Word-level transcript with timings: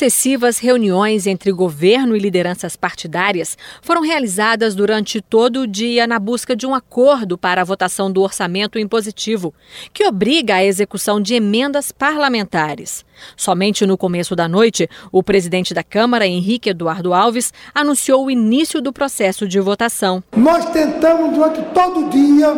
Sucessivas 0.00 0.58
reuniões 0.58 1.26
entre 1.26 1.52
governo 1.52 2.16
e 2.16 2.18
lideranças 2.18 2.74
partidárias 2.74 3.58
foram 3.82 4.00
realizadas 4.00 4.74
durante 4.74 5.20
todo 5.20 5.60
o 5.60 5.66
dia 5.66 6.06
na 6.06 6.18
busca 6.18 6.56
de 6.56 6.66
um 6.66 6.74
acordo 6.74 7.36
para 7.36 7.60
a 7.60 7.64
votação 7.66 8.10
do 8.10 8.22
orçamento 8.22 8.78
impositivo, 8.78 9.52
que 9.92 10.06
obriga 10.06 10.54
a 10.54 10.64
execução 10.64 11.20
de 11.20 11.34
emendas 11.34 11.92
parlamentares. 11.92 13.04
Somente 13.36 13.84
no 13.84 13.98
começo 13.98 14.34
da 14.34 14.48
noite, 14.48 14.88
o 15.12 15.22
presidente 15.22 15.74
da 15.74 15.82
Câmara, 15.82 16.26
Henrique 16.26 16.70
Eduardo 16.70 17.12
Alves, 17.12 17.52
anunciou 17.74 18.24
o 18.24 18.30
início 18.30 18.80
do 18.80 18.94
processo 18.94 19.46
de 19.46 19.60
votação. 19.60 20.24
Nós 20.34 20.64
tentamos 20.70 21.34
durante 21.34 21.60
todo 21.74 22.06
o 22.06 22.08
dia, 22.08 22.48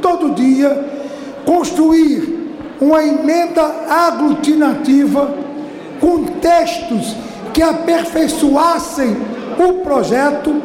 todo 0.00 0.32
dia, 0.32 0.70
construir 1.44 2.38
uma 2.80 3.02
emenda 3.02 3.64
aglutinativa 3.88 5.47
com 6.00 6.24
textos 6.24 7.14
que 7.52 7.62
aperfeiçoassem 7.62 9.16
o 9.58 9.72
projeto 9.84 10.62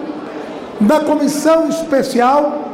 da 0.79 0.99
comissão 0.99 1.69
especial. 1.69 2.69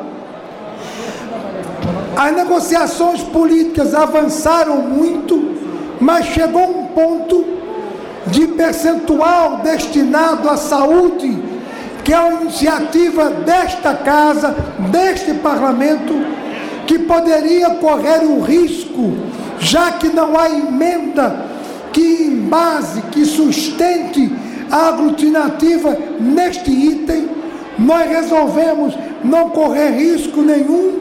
As 2.16 2.36
negociações 2.36 3.22
políticas 3.22 3.94
avançaram 3.94 4.78
muito, 4.78 5.56
mas 6.02 6.26
chegou 6.26 6.70
um 6.70 6.88
ponto 6.88 7.46
de 8.28 8.48
percentual 8.48 9.60
destinado 9.60 10.50
à 10.50 10.58
saúde, 10.58 11.42
que 12.04 12.14
é 12.14 12.20
uma 12.20 12.42
iniciativa 12.42 13.30
desta 13.30 13.94
casa, 13.94 14.56
deste 14.92 15.34
parlamento, 15.36 16.14
que 16.86 17.00
poderia 17.00 17.70
correr 17.76 18.24
o 18.24 18.42
risco, 18.42 19.14
já 19.60 19.92
que 19.92 20.10
não 20.10 20.38
há 20.38 20.50
emenda 20.50 21.49
que 21.92 22.24
em 22.24 22.42
base, 22.48 23.02
que 23.04 23.26
sustente 23.26 24.32
a 24.72 24.88
aglutinativa 24.90 25.98
neste 26.20 26.72
item, 26.72 27.30
nós 27.78 28.10
resolvemos 28.10 28.94
não 29.24 29.50
correr 29.50 29.90
risco 29.92 30.42
nenhum 30.42 31.00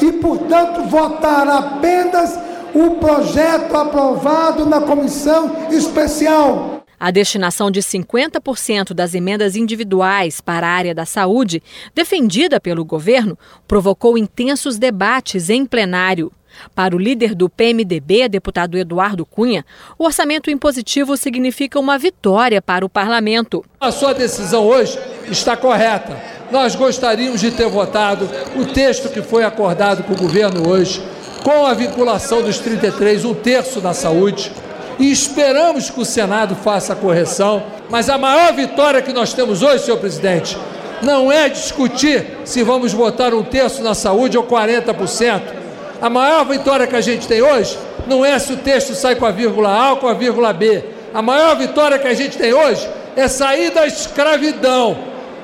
e, 0.00 0.12
portanto, 0.12 0.82
votar 0.88 1.48
apenas 1.48 2.38
o 2.74 2.92
projeto 2.96 3.74
aprovado 3.74 4.66
na 4.66 4.80
comissão 4.80 5.68
especial. 5.70 6.84
A 6.98 7.10
destinação 7.10 7.70
de 7.70 7.80
50% 7.80 8.94
das 8.94 9.14
emendas 9.14 9.54
individuais 9.54 10.40
para 10.40 10.66
a 10.66 10.70
área 10.70 10.94
da 10.94 11.04
saúde, 11.04 11.62
defendida 11.94 12.58
pelo 12.58 12.84
governo, 12.84 13.38
provocou 13.68 14.16
intensos 14.16 14.78
debates 14.78 15.50
em 15.50 15.66
plenário. 15.66 16.32
Para 16.74 16.94
o 16.94 16.98
líder 16.98 17.34
do 17.34 17.48
PMDB, 17.48 18.28
deputado 18.28 18.76
Eduardo 18.76 19.24
Cunha, 19.24 19.64
o 19.98 20.04
orçamento 20.04 20.50
impositivo 20.50 21.16
significa 21.16 21.78
uma 21.78 21.98
vitória 21.98 22.60
para 22.60 22.84
o 22.84 22.88
parlamento. 22.88 23.64
A 23.80 23.90
sua 23.90 24.12
decisão 24.12 24.64
hoje 24.66 24.98
está 25.30 25.56
correta. 25.56 26.16
Nós 26.50 26.74
gostaríamos 26.74 27.40
de 27.40 27.50
ter 27.50 27.68
votado 27.68 28.28
o 28.56 28.66
texto 28.66 29.08
que 29.08 29.22
foi 29.22 29.44
acordado 29.44 30.04
com 30.04 30.12
o 30.12 30.16
governo 30.16 30.68
hoje, 30.68 31.02
com 31.42 31.66
a 31.66 31.74
vinculação 31.74 32.42
dos 32.42 32.58
33, 32.58 33.24
um 33.24 33.34
terço 33.34 33.80
da 33.80 33.92
saúde, 33.92 34.52
e 34.98 35.10
esperamos 35.10 35.90
que 35.90 36.00
o 36.00 36.04
Senado 36.04 36.54
faça 36.54 36.92
a 36.92 36.96
correção. 36.96 37.62
Mas 37.90 38.08
a 38.08 38.18
maior 38.18 38.52
vitória 38.52 39.02
que 39.02 39.12
nós 39.12 39.32
temos 39.32 39.62
hoje, 39.62 39.84
senhor 39.84 39.98
presidente, 39.98 40.56
não 41.02 41.30
é 41.30 41.48
discutir 41.48 42.26
se 42.44 42.62
vamos 42.62 42.92
votar 42.92 43.34
um 43.34 43.42
terço 43.42 43.82
na 43.82 43.94
saúde 43.94 44.36
ou 44.36 44.44
40%. 44.44 45.65
A 46.00 46.10
maior 46.10 46.44
vitória 46.44 46.86
que 46.86 46.96
a 46.96 47.00
gente 47.00 47.26
tem 47.26 47.42
hoje 47.42 47.78
não 48.06 48.24
é 48.24 48.38
se 48.38 48.52
o 48.52 48.56
texto 48.56 48.94
sai 48.94 49.16
com 49.16 49.26
a 49.26 49.30
vírgula 49.30 49.68
A 49.70 49.90
ou 49.92 49.96
com 49.96 50.08
a 50.08 50.14
vírgula 50.14 50.52
B. 50.52 50.84
A 51.12 51.22
maior 51.22 51.56
vitória 51.56 51.98
que 51.98 52.06
a 52.06 52.14
gente 52.14 52.36
tem 52.36 52.52
hoje 52.52 52.86
é 53.16 53.26
sair 53.28 53.70
da 53.70 53.86
escravidão 53.86 54.98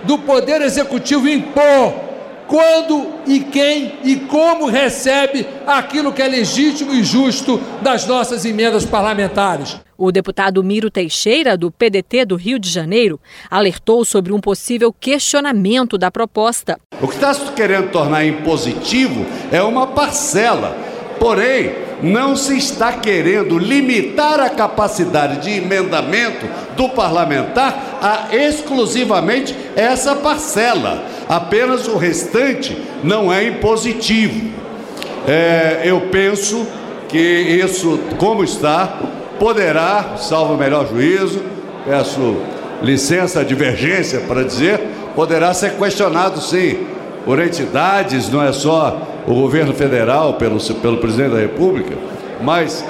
do 0.04 0.18
poder 0.18 0.60
executivo 0.60 1.28
impor 1.28 1.94
quando 2.52 3.06
e 3.26 3.40
quem 3.40 3.94
e 4.04 4.16
como 4.16 4.66
recebe 4.66 5.46
aquilo 5.66 6.12
que 6.12 6.20
é 6.20 6.28
legítimo 6.28 6.92
e 6.92 7.02
justo 7.02 7.58
das 7.80 8.06
nossas 8.06 8.44
emendas 8.44 8.84
parlamentares. 8.84 9.80
O 9.96 10.12
deputado 10.12 10.62
Miro 10.62 10.90
Teixeira, 10.90 11.56
do 11.56 11.70
PDT 11.70 12.26
do 12.26 12.36
Rio 12.36 12.58
de 12.58 12.68
Janeiro, 12.68 13.18
alertou 13.50 14.04
sobre 14.04 14.34
um 14.34 14.38
possível 14.38 14.92
questionamento 14.92 15.96
da 15.96 16.10
proposta. 16.10 16.78
O 17.00 17.08
que 17.08 17.14
está 17.14 17.34
querendo 17.52 17.90
tornar 17.90 18.26
impositivo 18.26 19.24
é 19.50 19.62
uma 19.62 19.86
parcela, 19.86 20.76
porém, 21.18 21.72
não 22.02 22.34
se 22.34 22.56
está 22.56 22.92
querendo 22.92 23.58
limitar 23.58 24.40
a 24.40 24.50
capacidade 24.50 25.42
de 25.42 25.50
emendamento 25.58 26.46
do 26.76 26.88
parlamentar 26.88 27.98
a 28.02 28.34
exclusivamente 28.34 29.56
essa 29.76 30.16
parcela. 30.16 31.04
Apenas 31.28 31.86
o 31.86 31.96
restante 31.96 32.76
não 33.04 33.32
é 33.32 33.46
impositivo. 33.46 34.50
É, 35.26 35.82
eu 35.84 36.00
penso 36.10 36.66
que 37.08 37.18
isso, 37.18 38.00
como 38.18 38.42
está, 38.42 38.98
poderá, 39.38 40.16
salvo 40.18 40.54
o 40.54 40.58
melhor 40.58 40.88
juízo, 40.88 41.40
peço 41.86 42.36
licença, 42.82 43.44
divergência 43.44 44.20
para 44.20 44.42
dizer, 44.42 44.80
poderá 45.14 45.54
ser 45.54 45.74
questionado 45.76 46.40
sim 46.40 46.86
por 47.24 47.40
entidades, 47.40 48.28
não 48.28 48.42
é 48.42 48.52
só 48.52 49.22
o 49.26 49.34
governo 49.34 49.72
federal, 49.72 50.34
pelo, 50.34 50.58
pelo 50.74 50.98
presidente 50.98 51.32
da 51.32 51.40
República, 51.40 51.96
mas 52.40 52.84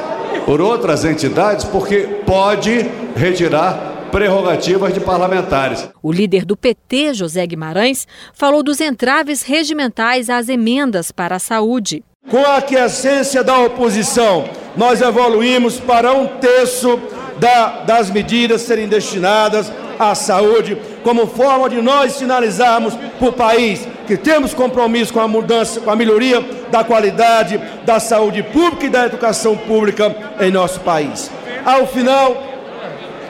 por 0.46 0.60
outras 0.60 1.04
entidades, 1.04 1.64
porque 1.64 2.00
pode 2.26 2.90
retirar 3.14 4.08
prerrogativas 4.10 4.92
de 4.92 5.00
parlamentares. 5.00 5.88
O 6.02 6.12
líder 6.12 6.44
do 6.44 6.56
PT, 6.56 7.14
José 7.14 7.46
Guimarães, 7.46 8.06
falou 8.34 8.62
dos 8.62 8.80
entraves 8.80 9.42
regimentais 9.42 10.28
às 10.28 10.48
emendas 10.48 11.10
para 11.10 11.36
a 11.36 11.38
saúde. 11.38 12.04
Com 12.30 12.38
a 12.38 12.58
aquiescência 12.58 13.42
da 13.42 13.58
oposição, 13.58 14.44
nós 14.76 15.00
evoluímos 15.00 15.80
para 15.80 16.12
um 16.12 16.26
terço 16.26 17.00
da, 17.38 17.82
das 17.82 18.10
medidas 18.10 18.62
serem 18.62 18.86
destinadas 18.86 19.72
à 19.98 20.14
saúde, 20.14 20.76
como 21.02 21.26
forma 21.26 21.68
de 21.68 21.80
nós 21.80 22.12
sinalizarmos 22.12 22.94
para 23.18 23.28
o 23.28 23.32
país 23.32 23.86
que 24.12 24.16
temos 24.18 24.52
compromisso 24.52 25.10
com 25.10 25.20
a 25.20 25.26
mudança, 25.26 25.80
com 25.80 25.90
a 25.90 25.96
melhoria 25.96 26.44
da 26.70 26.84
qualidade 26.84 27.58
da 27.86 27.98
saúde 27.98 28.42
pública 28.42 28.84
e 28.84 28.90
da 28.90 29.06
educação 29.06 29.56
pública 29.56 30.14
em 30.38 30.50
nosso 30.50 30.80
país. 30.80 31.30
Ao 31.64 31.86
final, 31.86 32.36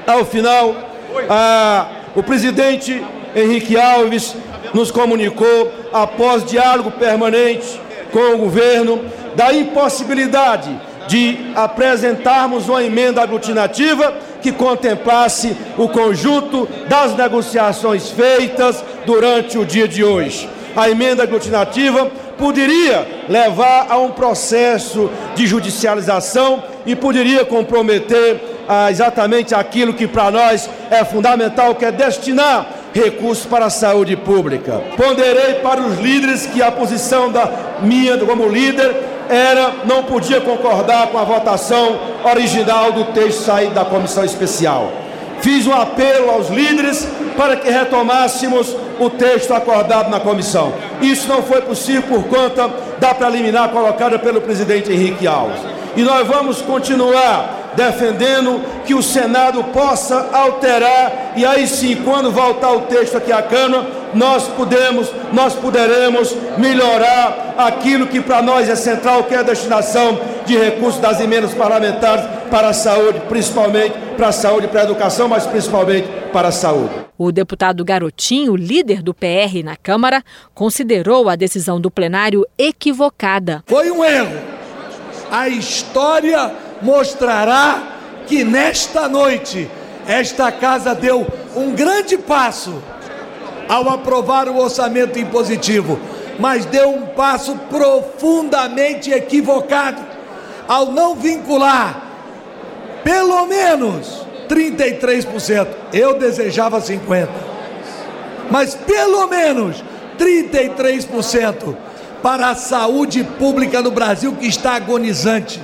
ao 0.05 0.25
final, 0.25 0.75
a, 1.31 1.87
o 2.17 2.23
presidente 2.25 3.01
Henrique 3.33 3.79
Alves 3.79 4.35
nos 4.75 4.91
comunicou, 4.91 5.73
após 5.93 6.45
diálogo 6.45 6.91
permanente 6.91 7.81
com 8.11 8.35
o 8.35 8.39
governo, 8.39 9.05
da 9.37 9.55
impossibilidade 9.55 10.69
de 11.07 11.53
apresentarmos 11.55 12.69
uma 12.69 12.83
emenda 12.83 13.23
aglutinativa 13.23 14.15
que 14.41 14.51
contemplasse 14.51 15.57
o 15.79 15.89
conjunto 15.89 16.69
das 16.89 17.15
negociações 17.15 18.11
feitas 18.11 18.83
durante 19.07 19.57
o 19.57 19.65
dia 19.65 19.87
de 19.87 20.03
hoje. 20.03 20.51
A 20.77 20.89
emenda 20.89 21.23
aglutinativa 21.23 22.11
poderia 22.39 23.07
levar 23.29 23.87
a 23.89 23.99
um 23.99 24.11
processo 24.11 25.11
de 25.35 25.47
judicialização 25.47 26.63
e 26.85 26.97
poderia 26.97 27.45
comprometer 27.45 28.41
ah, 28.69 28.91
exatamente 28.91 29.55
aquilo 29.55 29.95
que 29.95 30.07
para 30.07 30.31
nós 30.31 30.69
é 30.91 31.05
fundamental, 31.05 31.75
que 31.75 31.85
é 31.85 31.93
destinar 31.93 32.67
recursos 32.95 33.47
para 33.47 33.67
a 33.67 33.71
saúde 33.71 34.17
pública. 34.17 34.83
Ponderei 34.97 35.55
para 35.55 35.81
os 35.81 35.99
líderes 35.99 36.47
que 36.47 36.63
a 36.63 36.71
posição 36.71 37.31
da 37.31 37.51
minha 37.83 38.19
como 38.19 38.49
líder 38.49 38.95
era 39.29 39.73
não 39.85 40.05
podia 40.05 40.41
concordar 40.41 41.09
com 41.09 41.19
a 41.19 41.25
votação 41.25 41.99
original 42.25 42.93
do 42.93 43.05
texto 43.13 43.43
saído 43.43 43.75
da 43.75 43.85
comissão 43.85 44.25
especial. 44.25 45.02
Fiz 45.43 45.67
um 45.67 45.75
apelo 45.75 46.31
aos 46.31 46.49
líderes 46.49 47.07
para 47.37 47.57
que 47.57 47.69
retomássemos 47.69 48.77
o 49.01 49.11
texto 49.11 49.53
acordado 49.53 50.09
na 50.09 50.21
comissão. 50.21 50.73
Isso 51.01 51.29
não 51.29 51.43
foi 51.43 51.61
possível 51.63 52.03
por 52.03 52.25
conta 52.25 52.71
da 53.01 53.13
preliminar 53.13 53.71
colocada 53.71 54.19
pelo 54.21 54.41
presidente 54.41 54.93
Henrique 54.93 55.27
Alves. 55.27 55.61
E 55.97 56.03
nós 56.03 56.27
vamos 56.29 56.63
continuar 56.63 57.73
defendendo 57.75 58.61
que 58.85 58.95
o 58.95 59.03
Senado 59.03 59.65
possa 59.65 60.29
alterar 60.33 61.33
e 61.35 61.45
aí 61.45 61.67
sim, 61.67 61.97
quando 61.97 62.31
voltar 62.31 62.73
o 62.73 62.83
texto 62.83 63.17
aqui 63.17 63.33
à 63.33 63.43
Câmara, 63.43 63.87
nós 64.15 64.49
podemos, 64.49 65.11
nós 65.33 65.55
poderemos 65.55 66.35
melhorar 66.59 67.55
aquilo 67.57 68.07
que 68.07 68.21
para 68.21 68.43
nós 68.43 68.69
é 68.69 68.77
central, 68.77 69.25
que 69.25 69.35
é 69.35 69.39
a 69.39 69.43
destinação 69.43 70.21
de 70.45 70.57
recursos 70.57 71.01
das 71.01 71.21
emendas 71.21 71.55
parlamentares 71.55 72.25
para 72.51 72.69
a 72.69 72.73
saúde, 72.73 73.21
principalmente 73.29 73.95
para 74.17 74.29
a 74.29 74.33
saúde 74.33 74.69
para 74.69 74.81
a 74.81 74.85
educação, 74.85 75.29
mas 75.29 75.47
principalmente 75.47 76.09
para 76.33 76.49
a 76.49 76.53
saúde. 76.53 76.91
O 77.17 77.31
deputado 77.31 77.85
Garotinho, 77.85 78.57
líder 78.57 79.03
do 79.03 79.15
PR 79.15 79.63
na 79.65 79.77
Câmara, 79.77 80.23
considerou 80.55 81.29
a 81.29 81.37
decisão 81.37 81.81
do 81.81 81.91
plenário 81.91 82.47
equivocada. 82.59 83.63
Foi 83.67 83.91
um 83.91 84.05
erro. 84.05 84.37
A 85.31 85.49
história 85.49 86.53
mostrará 86.83 87.99
que 88.27 88.45
nesta 88.45 89.09
noite 89.09 89.69
esta 90.07 90.51
casa 90.51 90.95
deu 90.95 91.27
um 91.55 91.73
grande 91.73 92.19
passo 92.19 92.83
ao 93.73 93.89
aprovar 93.89 94.51
o 94.51 94.59
orçamento 94.59 95.19
impositivo, 95.19 95.99
mas 96.39 96.67
deu 96.67 96.91
um 96.91 97.07
passo 97.07 97.57
profundamente 97.71 99.11
equivocado 99.11 100.03
ao 100.69 100.93
não 100.93 101.15
vincular 101.15 102.03
pelo 103.03 103.47
menos 103.47 104.27
33%. 104.47 105.69
Eu 105.91 106.19
desejava 106.19 106.83
50%. 106.83 107.29
Mas 108.51 108.75
pelo 108.75 109.27
menos 109.29 109.83
33% 110.19 111.75
para 112.23 112.51
a 112.51 112.55
saúde 112.55 113.25
pública 113.25 113.81
no 113.81 113.91
Brasil 113.91 114.37
que 114.39 114.47
está 114.47 114.75
agonizante. 114.75 115.63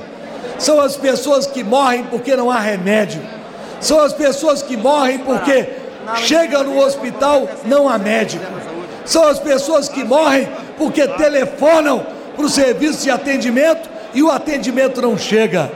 São 0.58 0.80
as 0.80 0.96
pessoas 0.96 1.46
que 1.46 1.62
morrem 1.62 2.04
porque 2.04 2.34
não 2.34 2.50
há 2.50 2.58
remédio. 2.58 3.20
São 3.82 4.00
as 4.00 4.14
pessoas 4.14 4.62
que 4.62 4.78
morrem 4.78 5.18
porque 5.18 5.77
chega 6.16 6.62
no 6.62 6.78
hospital, 6.78 7.48
não 7.64 7.88
há 7.88 7.98
médico. 7.98 8.44
São 9.04 9.26
as 9.26 9.38
pessoas 9.38 9.88
que 9.88 10.04
morrem 10.04 10.48
porque 10.76 11.06
telefonam 11.08 12.06
para 12.36 12.44
o 12.44 12.48
serviço 12.48 13.02
de 13.02 13.10
atendimento 13.10 13.88
e 14.14 14.22
o 14.22 14.30
atendimento 14.30 15.02
não 15.02 15.16
chega. 15.16 15.70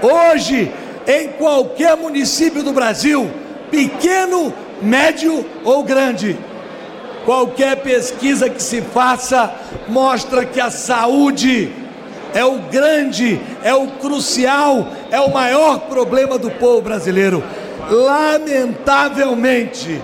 Hoje, 0.00 0.72
em 1.06 1.28
qualquer 1.28 1.96
município 1.96 2.62
do 2.62 2.72
Brasil, 2.72 3.30
pequeno, 3.70 4.52
médio 4.80 5.44
ou 5.64 5.82
grande, 5.82 6.38
qualquer 7.24 7.76
pesquisa 7.76 8.48
que 8.48 8.62
se 8.62 8.80
faça 8.80 9.52
mostra 9.88 10.44
que 10.44 10.60
a 10.60 10.70
saúde 10.70 11.72
é 12.34 12.44
o 12.44 12.58
grande, 12.70 13.40
é 13.62 13.74
o 13.74 13.86
crucial, 13.86 14.88
é 15.10 15.20
o 15.20 15.32
maior 15.32 15.80
problema 15.80 16.38
do 16.38 16.50
povo 16.50 16.82
brasileiro. 16.82 17.42
Lamentavelmente, 17.90 20.00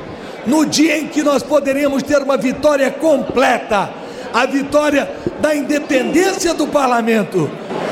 no 0.46 0.66
dia 0.66 0.98
em 0.98 1.08
que 1.08 1.22
nós 1.22 1.42
poderíamos 1.42 2.02
ter 2.02 2.22
uma 2.22 2.36
vitória 2.36 2.90
completa, 2.90 3.90
a 4.32 4.46
vitória 4.46 5.08
da 5.40 5.54
independência 5.54 6.54
do 6.54 6.66
parlamento, 6.66 7.50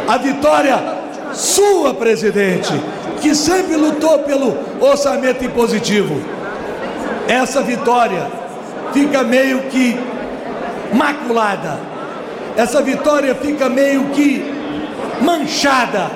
a 0.09 0.17
vitória 0.17 1.03
sua, 1.33 1.95
presidente, 1.95 2.73
que 3.21 3.35
sempre 3.35 3.77
lutou 3.77 4.21
pelo 4.21 4.57
orçamento 4.81 5.45
impositivo. 5.45 6.21
Essa 7.29 7.63
vitória 7.63 8.27
fica 8.93 9.23
meio 9.23 9.63
que 9.63 9.99
maculada. 10.93 11.79
Essa 12.57 12.83
vitória 12.83 13.35
fica 13.35 13.69
meio 13.69 14.11
que 14.11 14.45
manchada, 15.23 16.11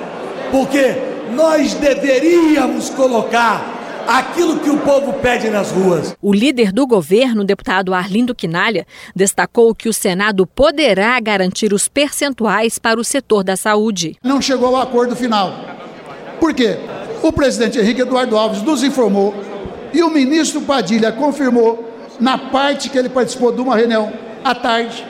porque 0.51 1.16
nós 1.33 1.73
deveríamos 1.73 2.89
colocar 2.89 3.77
aquilo 4.07 4.59
que 4.59 4.69
o 4.69 4.77
povo 4.77 5.13
pede 5.13 5.49
nas 5.49 5.71
ruas. 5.71 6.15
O 6.21 6.33
líder 6.33 6.71
do 6.71 6.87
governo, 6.87 7.43
deputado 7.43 7.93
Arlindo 7.93 8.33
Quinalha, 8.33 8.87
destacou 9.15 9.75
que 9.75 9.89
o 9.89 9.93
Senado 9.93 10.47
poderá 10.47 11.19
garantir 11.19 11.73
os 11.73 11.87
percentuais 11.87 12.79
para 12.79 12.99
o 12.99 13.03
setor 13.03 13.43
da 13.43 13.57
saúde. 13.57 14.15
Não 14.23 14.41
chegou 14.41 14.75
ao 14.75 14.81
acordo 14.81 15.15
final. 15.15 15.53
Por 16.39 16.53
quê? 16.53 16.77
O 17.21 17.33
presidente 17.33 17.79
Henrique 17.79 18.01
Eduardo 18.01 18.37
Alves 18.37 18.61
nos 18.61 18.83
informou 18.83 19.35
e 19.93 20.01
o 20.01 20.09
ministro 20.09 20.61
Padilha 20.61 21.11
confirmou 21.11 21.91
na 22.19 22.37
parte 22.37 22.89
que 22.89 22.97
ele 22.97 23.09
participou 23.09 23.51
de 23.51 23.61
uma 23.61 23.75
reunião 23.75 24.11
à 24.43 24.55
tarde 24.55 25.05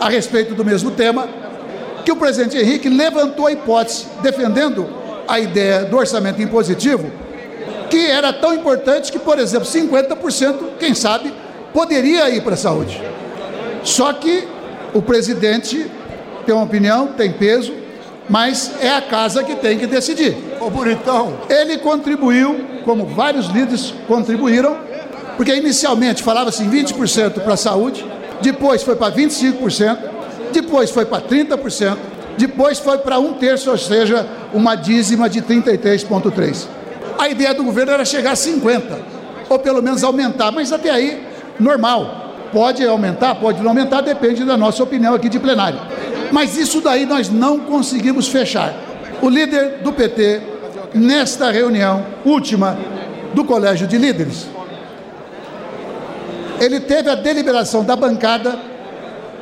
a 0.00 0.08
respeito 0.08 0.54
do 0.54 0.64
mesmo 0.64 0.90
tema, 0.90 1.26
que 2.04 2.12
o 2.12 2.16
presidente 2.16 2.56
Henrique 2.56 2.88
levantou 2.88 3.46
a 3.46 3.52
hipótese 3.52 4.06
defendendo 4.22 4.86
a 5.28 5.40
ideia 5.40 5.84
do 5.84 5.96
orçamento 5.96 6.40
impositivo 6.40 7.10
que 7.88 8.06
era 8.06 8.32
tão 8.32 8.54
importante 8.54 9.12
que, 9.12 9.18
por 9.18 9.38
exemplo, 9.38 9.66
50%, 9.66 10.56
quem 10.78 10.94
sabe, 10.94 11.32
poderia 11.72 12.28
ir 12.30 12.42
para 12.42 12.54
a 12.54 12.56
saúde. 12.56 13.00
Só 13.82 14.12
que 14.12 14.46
o 14.92 15.00
presidente 15.00 15.90
tem 16.44 16.54
uma 16.54 16.64
opinião, 16.64 17.08
tem 17.08 17.32
peso, 17.32 17.72
mas 18.28 18.72
é 18.80 18.90
a 18.90 19.00
casa 19.00 19.44
que 19.44 19.54
tem 19.54 19.78
que 19.78 19.86
decidir. 19.86 20.36
Ô 20.60 20.68
bonitão! 20.68 21.38
Ele 21.48 21.78
contribuiu, 21.78 22.60
como 22.84 23.06
vários 23.06 23.46
líderes 23.46 23.94
contribuíram, 24.08 24.76
porque 25.36 25.54
inicialmente 25.54 26.22
falava-se 26.22 26.62
em 26.62 26.70
20% 26.70 27.40
para 27.40 27.54
a 27.54 27.56
saúde, 27.56 28.04
depois 28.40 28.82
foi 28.82 28.96
para 28.96 29.14
25%, 29.14 29.98
depois 30.52 30.90
foi 30.90 31.04
para 31.04 31.22
30%, 31.22 31.96
depois 32.36 32.78
foi 32.78 32.98
para 32.98 33.18
um 33.18 33.34
terço, 33.34 33.70
ou 33.70 33.78
seja, 33.78 34.26
uma 34.52 34.74
dízima 34.74 35.28
de 35.28 35.40
33,3%. 35.40 36.66
A 37.18 37.28
ideia 37.28 37.54
do 37.54 37.64
governo 37.64 37.92
era 37.92 38.04
chegar 38.04 38.32
a 38.32 38.36
50, 38.36 39.00
ou 39.48 39.58
pelo 39.58 39.82
menos 39.82 40.04
aumentar, 40.04 40.52
mas 40.52 40.72
até 40.72 40.90
aí, 40.90 41.26
normal. 41.58 42.24
Pode 42.52 42.86
aumentar, 42.86 43.34
pode 43.36 43.60
não 43.60 43.70
aumentar, 43.70 44.02
depende 44.02 44.44
da 44.44 44.56
nossa 44.56 44.82
opinião 44.82 45.14
aqui 45.14 45.28
de 45.28 45.38
plenário. 45.38 45.80
Mas 46.30 46.56
isso 46.56 46.80
daí 46.80 47.06
nós 47.06 47.28
não 47.28 47.60
conseguimos 47.60 48.28
fechar. 48.28 48.74
O 49.20 49.28
líder 49.28 49.78
do 49.82 49.92
PT, 49.92 50.42
nesta 50.94 51.50
reunião 51.50 52.04
última 52.24 52.78
do 53.34 53.44
Colégio 53.44 53.86
de 53.86 53.98
Líderes, 53.98 54.46
ele 56.60 56.80
teve 56.80 57.10
a 57.10 57.14
deliberação 57.14 57.84
da 57.84 57.96
bancada 57.96 58.58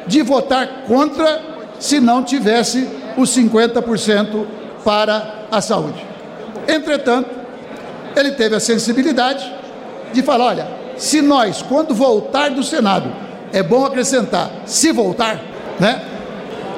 de 0.07 0.23
votar 0.23 0.85
contra 0.87 1.54
se 1.79 2.01
não 2.01 2.23
tivesse 2.23 2.89
os 3.17 3.31
50% 3.31 4.47
para 4.85 5.47
a 5.51 5.61
saúde. 5.61 6.05
Entretanto, 6.69 7.31
ele 8.17 8.33
teve 8.33 8.55
a 8.55 8.61
sensibilidade 8.61 9.51
de 10.13 10.23
falar: 10.23 10.47
olha, 10.47 10.69
se 10.97 11.21
nós, 11.21 11.63
quando 11.63 11.95
voltar 11.95 12.51
do 12.51 12.63
Senado, 12.63 13.11
é 13.53 13.63
bom 13.63 13.85
acrescentar, 13.85 14.51
se 14.67 14.93
voltar, 14.93 15.41
né? 15.79 16.03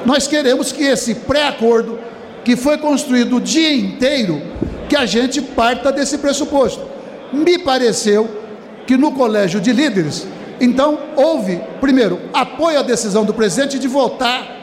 Nós 0.05 0.27
queremos 0.27 0.71
que 0.71 0.83
esse 0.83 1.15
pré-acordo, 1.15 1.99
que 2.43 2.55
foi 2.55 2.77
construído 2.77 3.37
o 3.37 3.41
dia 3.41 3.73
inteiro, 3.73 4.41
que 4.87 4.95
a 4.95 5.05
gente 5.05 5.41
parta 5.41 5.91
desse 5.91 6.17
pressuposto. 6.17 6.81
Me 7.33 7.59
pareceu 7.59 8.29
que 8.85 8.95
no 8.95 9.11
colégio 9.11 9.59
de 9.59 9.73
líderes, 9.73 10.25
então 10.61 10.97
houve, 11.15 11.61
primeiro, 11.81 12.21
apoio 12.33 12.79
à 12.79 12.81
decisão 12.81 13.25
do 13.25 13.33
presidente 13.33 13.77
de 13.77 13.87
votar 13.87 14.56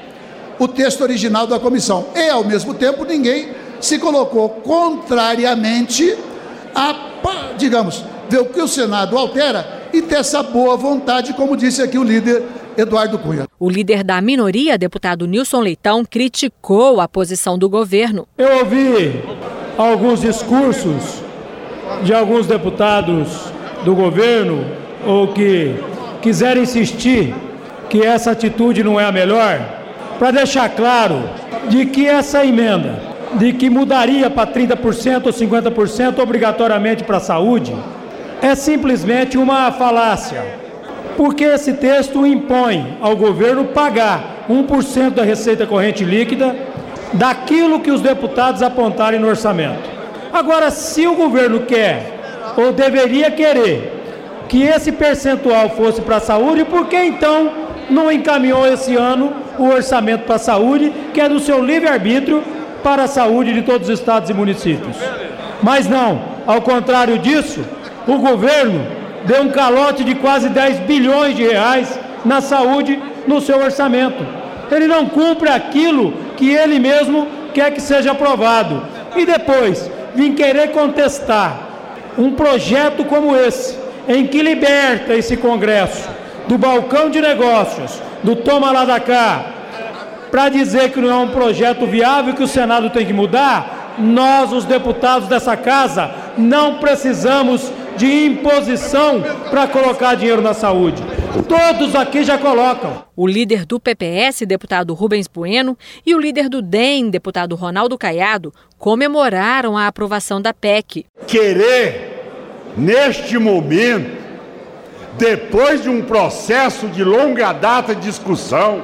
o 0.58 0.68
texto 0.68 1.02
original 1.02 1.46
da 1.46 1.58
comissão. 1.58 2.06
E, 2.14 2.28
ao 2.28 2.44
mesmo 2.44 2.74
tempo, 2.74 3.04
ninguém 3.04 3.48
se 3.80 3.98
colocou 3.98 4.48
contrariamente 4.48 6.16
a, 6.74 6.94
digamos, 7.56 8.04
ver 8.28 8.40
o 8.40 8.46
que 8.46 8.60
o 8.60 8.68
Senado 8.68 9.16
altera 9.18 9.82
e 9.92 10.02
ter 10.02 10.16
essa 10.16 10.42
boa 10.42 10.76
vontade, 10.76 11.32
como 11.34 11.56
disse 11.56 11.82
aqui 11.82 11.98
o 11.98 12.02
líder 12.02 12.42
Eduardo 12.76 13.18
Cunha. 13.18 13.46
O 13.58 13.70
líder 13.70 14.02
da 14.02 14.20
minoria, 14.20 14.76
deputado 14.76 15.26
Nilson 15.26 15.60
Leitão, 15.60 16.04
criticou 16.04 17.00
a 17.00 17.06
posição 17.06 17.56
do 17.56 17.68
governo. 17.68 18.26
Eu 18.36 18.58
ouvi 18.58 19.22
alguns 19.78 20.20
discursos 20.20 21.22
de 22.02 22.12
alguns 22.12 22.46
deputados 22.46 23.28
do 23.84 23.94
governo 23.94 24.64
ou 25.06 25.28
que 25.28 25.74
quiserem 26.22 26.62
insistir 26.62 27.34
que 27.88 28.02
essa 28.02 28.32
atitude 28.32 28.82
não 28.82 28.98
é 28.98 29.04
a 29.04 29.12
melhor, 29.12 29.83
para 30.18 30.30
deixar 30.30 30.68
claro 30.70 31.28
de 31.68 31.86
que 31.86 32.06
essa 32.06 32.44
emenda 32.44 33.14
de 33.34 33.52
que 33.52 33.68
mudaria 33.68 34.30
para 34.30 34.50
30% 34.50 35.26
ou 35.26 35.32
50% 35.32 36.18
obrigatoriamente 36.18 37.04
para 37.04 37.16
a 37.16 37.20
saúde 37.20 37.74
é 38.40 38.54
simplesmente 38.54 39.36
uma 39.36 39.70
falácia. 39.72 40.42
Porque 41.16 41.44
esse 41.44 41.74
texto 41.74 42.26
impõe 42.26 42.98
ao 43.00 43.16
governo 43.16 43.66
pagar 43.66 44.44
1% 44.48 45.10
da 45.10 45.22
receita 45.22 45.66
corrente 45.66 46.04
líquida 46.04 46.54
daquilo 47.12 47.80
que 47.80 47.90
os 47.90 48.00
deputados 48.00 48.62
apontarem 48.62 49.20
no 49.20 49.28
orçamento. 49.28 49.88
Agora, 50.32 50.70
se 50.70 51.06
o 51.06 51.14
governo 51.14 51.60
quer 51.60 52.12
ou 52.56 52.72
deveria 52.72 53.30
querer 53.30 53.92
que 54.48 54.62
esse 54.62 54.92
percentual 54.92 55.70
fosse 55.70 56.00
para 56.00 56.16
a 56.16 56.20
saúde, 56.20 56.64
por 56.64 56.86
que 56.86 56.96
então 56.96 57.50
não 57.88 58.10
encaminhou 58.10 58.66
esse 58.66 58.96
ano 58.96 59.43
o 59.58 59.68
orçamento 59.68 60.24
para 60.24 60.36
a 60.36 60.38
saúde, 60.38 60.92
que 61.12 61.20
é 61.20 61.28
do 61.28 61.40
seu 61.40 61.64
livre-arbítrio 61.64 62.42
para 62.82 63.04
a 63.04 63.08
saúde 63.08 63.52
de 63.52 63.62
todos 63.62 63.88
os 63.88 63.98
estados 63.98 64.30
e 64.30 64.34
municípios. 64.34 64.96
Mas 65.62 65.88
não, 65.88 66.22
ao 66.46 66.60
contrário 66.60 67.18
disso, 67.18 67.64
o 68.06 68.18
governo 68.18 68.86
deu 69.24 69.42
um 69.42 69.48
calote 69.48 70.04
de 70.04 70.14
quase 70.14 70.48
10 70.48 70.80
bilhões 70.80 71.34
de 71.34 71.42
reais 71.42 71.98
na 72.24 72.40
saúde 72.40 73.00
no 73.26 73.40
seu 73.40 73.58
orçamento. 73.58 74.24
Ele 74.70 74.86
não 74.86 75.06
cumpre 75.06 75.48
aquilo 75.48 76.12
que 76.36 76.50
ele 76.50 76.78
mesmo 76.78 77.26
quer 77.54 77.72
que 77.72 77.80
seja 77.80 78.12
aprovado. 78.12 78.82
E 79.16 79.24
depois, 79.24 79.90
vim 80.14 80.34
querer 80.34 80.72
contestar 80.72 81.68
um 82.18 82.32
projeto 82.32 83.04
como 83.04 83.34
esse, 83.34 83.78
em 84.08 84.26
que 84.26 84.42
liberta 84.42 85.14
esse 85.14 85.36
Congresso 85.36 86.23
do 86.48 86.58
balcão 86.58 87.10
de 87.10 87.20
negócios, 87.20 88.00
do 88.22 88.36
toma 88.36 88.70
lá 88.70 88.84
da 88.84 89.00
cá, 89.00 89.46
para 90.30 90.48
dizer 90.48 90.90
que 90.90 91.00
não 91.00 91.10
é 91.10 91.16
um 91.16 91.28
projeto 91.28 91.86
viável 91.86 92.34
que 92.34 92.42
o 92.42 92.48
Senado 92.48 92.90
tem 92.90 93.06
que 93.06 93.12
mudar, 93.12 93.94
nós, 93.98 94.52
os 94.52 94.64
deputados 94.64 95.28
dessa 95.28 95.56
casa, 95.56 96.10
não 96.36 96.78
precisamos 96.78 97.70
de 97.96 98.26
imposição 98.26 99.22
para 99.50 99.68
colocar 99.68 100.16
dinheiro 100.16 100.42
na 100.42 100.52
saúde. 100.52 101.00
Todos 101.48 101.94
aqui 101.94 102.24
já 102.24 102.36
colocam. 102.38 103.04
O 103.14 103.26
líder 103.26 103.64
do 103.64 103.78
PPS, 103.78 104.44
deputado 104.46 104.94
Rubens 104.94 105.28
Bueno, 105.28 105.76
e 106.04 106.14
o 106.14 106.20
líder 106.20 106.48
do 106.48 106.60
DEM, 106.60 107.10
deputado 107.10 107.54
Ronaldo 107.54 107.96
Caiado, 107.96 108.52
comemoraram 108.78 109.76
a 109.78 109.86
aprovação 109.86 110.42
da 110.42 110.52
PEC. 110.52 111.06
Querer, 111.26 112.72
neste 112.76 113.38
momento, 113.38 114.23
depois 115.16 115.82
de 115.82 115.88
um 115.88 116.02
processo 116.02 116.88
de 116.88 117.04
longa 117.04 117.52
data 117.52 117.94
de 117.94 118.02
discussão, 118.02 118.82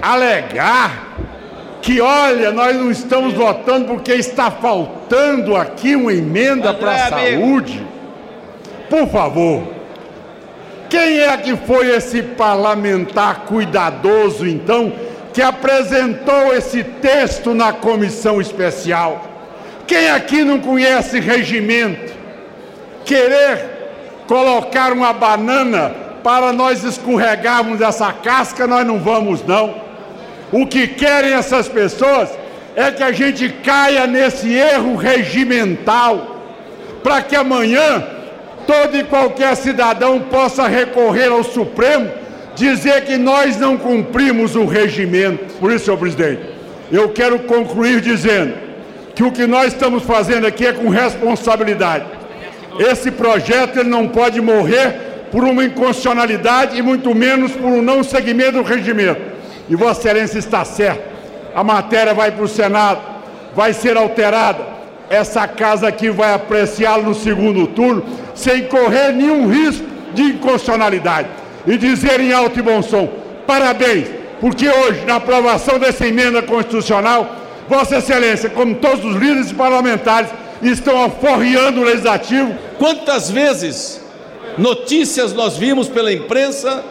alegar 0.00 1.16
que, 1.80 2.00
olha, 2.00 2.52
nós 2.52 2.76
não 2.76 2.90
estamos 2.90 3.34
votando 3.34 3.86
porque 3.86 4.12
está 4.12 4.50
faltando 4.50 5.56
aqui 5.56 5.96
uma 5.96 6.12
emenda 6.12 6.72
para 6.72 6.92
a 6.92 7.08
saúde. 7.08 7.84
Por 8.88 9.08
favor, 9.08 9.64
quem 10.88 11.20
é 11.20 11.36
que 11.36 11.56
foi 11.56 11.88
esse 11.90 12.22
parlamentar 12.22 13.40
cuidadoso, 13.46 14.46
então, 14.46 14.92
que 15.32 15.42
apresentou 15.42 16.54
esse 16.54 16.84
texto 16.84 17.52
na 17.52 17.72
comissão 17.72 18.40
especial? 18.40 19.28
Quem 19.86 20.08
aqui 20.10 20.44
não 20.44 20.60
conhece 20.60 21.18
regimento? 21.18 22.12
Querer 23.04 23.71
colocar 24.32 24.94
uma 24.94 25.12
banana 25.12 25.92
para 26.24 26.54
nós 26.54 26.82
escorregarmos 26.84 27.82
essa 27.82 28.10
casca, 28.14 28.66
nós 28.66 28.86
não 28.86 28.98
vamos 28.98 29.44
não. 29.46 29.74
O 30.50 30.66
que 30.66 30.88
querem 30.88 31.34
essas 31.34 31.68
pessoas 31.68 32.30
é 32.74 32.90
que 32.90 33.02
a 33.02 33.12
gente 33.12 33.50
caia 33.62 34.06
nesse 34.06 34.50
erro 34.54 34.96
regimental, 34.96 36.40
para 37.02 37.20
que 37.20 37.36
amanhã 37.36 38.02
todo 38.66 38.96
e 38.96 39.04
qualquer 39.04 39.54
cidadão 39.54 40.20
possa 40.20 40.66
recorrer 40.66 41.30
ao 41.30 41.44
Supremo, 41.44 42.10
dizer 42.54 43.04
que 43.04 43.18
nós 43.18 43.58
não 43.58 43.76
cumprimos 43.76 44.56
o 44.56 44.64
regimento. 44.64 45.52
Por 45.60 45.70
isso, 45.70 45.84
senhor 45.84 45.98
presidente, 45.98 46.40
eu 46.90 47.10
quero 47.10 47.40
concluir 47.40 48.00
dizendo 48.00 48.54
que 49.14 49.22
o 49.22 49.30
que 49.30 49.46
nós 49.46 49.74
estamos 49.74 50.04
fazendo 50.04 50.46
aqui 50.46 50.64
é 50.64 50.72
com 50.72 50.88
responsabilidade 50.88 52.21
esse 52.78 53.10
projeto 53.10 53.78
ele 53.78 53.88
não 53.88 54.08
pode 54.08 54.40
morrer 54.40 55.28
por 55.30 55.44
uma 55.44 55.64
inconstitucionalidade 55.64 56.78
e 56.78 56.82
muito 56.82 57.14
menos 57.14 57.52
por 57.52 57.66
um 57.66 57.82
não 57.82 58.02
seguimento 58.02 58.52
do 58.52 58.62
regimento. 58.62 59.20
E 59.68 59.74
Vossa 59.74 60.00
Excelência 60.00 60.38
está 60.38 60.64
certo. 60.64 61.10
A 61.54 61.64
matéria 61.64 62.12
vai 62.12 62.30
para 62.30 62.44
o 62.44 62.48
Senado, 62.48 63.00
vai 63.54 63.72
ser 63.72 63.96
alterada. 63.96 64.72
Essa 65.08 65.46
casa 65.46 65.88
aqui 65.88 66.10
vai 66.10 66.34
apreciá-lo 66.34 67.04
no 67.04 67.14
segundo 67.14 67.66
turno, 67.66 68.04
sem 68.34 68.64
correr 68.64 69.12
nenhum 69.12 69.48
risco 69.48 69.86
de 70.14 70.22
inconstitucionalidade. 70.22 71.28
E 71.66 71.76
dizer 71.76 72.20
em 72.20 72.32
alto 72.32 72.58
e 72.58 72.62
bom 72.62 72.82
som: 72.82 73.08
parabéns, 73.46 74.08
porque 74.40 74.68
hoje, 74.68 75.04
na 75.06 75.16
aprovação 75.16 75.78
dessa 75.78 76.06
emenda 76.06 76.42
constitucional, 76.42 77.36
Vossa 77.68 77.98
Excelência, 77.98 78.50
como 78.50 78.74
todos 78.74 79.04
os 79.04 79.16
líderes 79.16 79.52
parlamentares, 79.52 80.30
estão 80.70 81.02
aforreando 81.02 81.80
o 81.80 81.84
legislativo. 81.84 82.56
Quantas 82.78 83.30
vezes 83.30 84.00
notícias 84.56 85.32
nós 85.32 85.56
vimos 85.56 85.88
pela 85.88 86.12
imprensa 86.12 86.84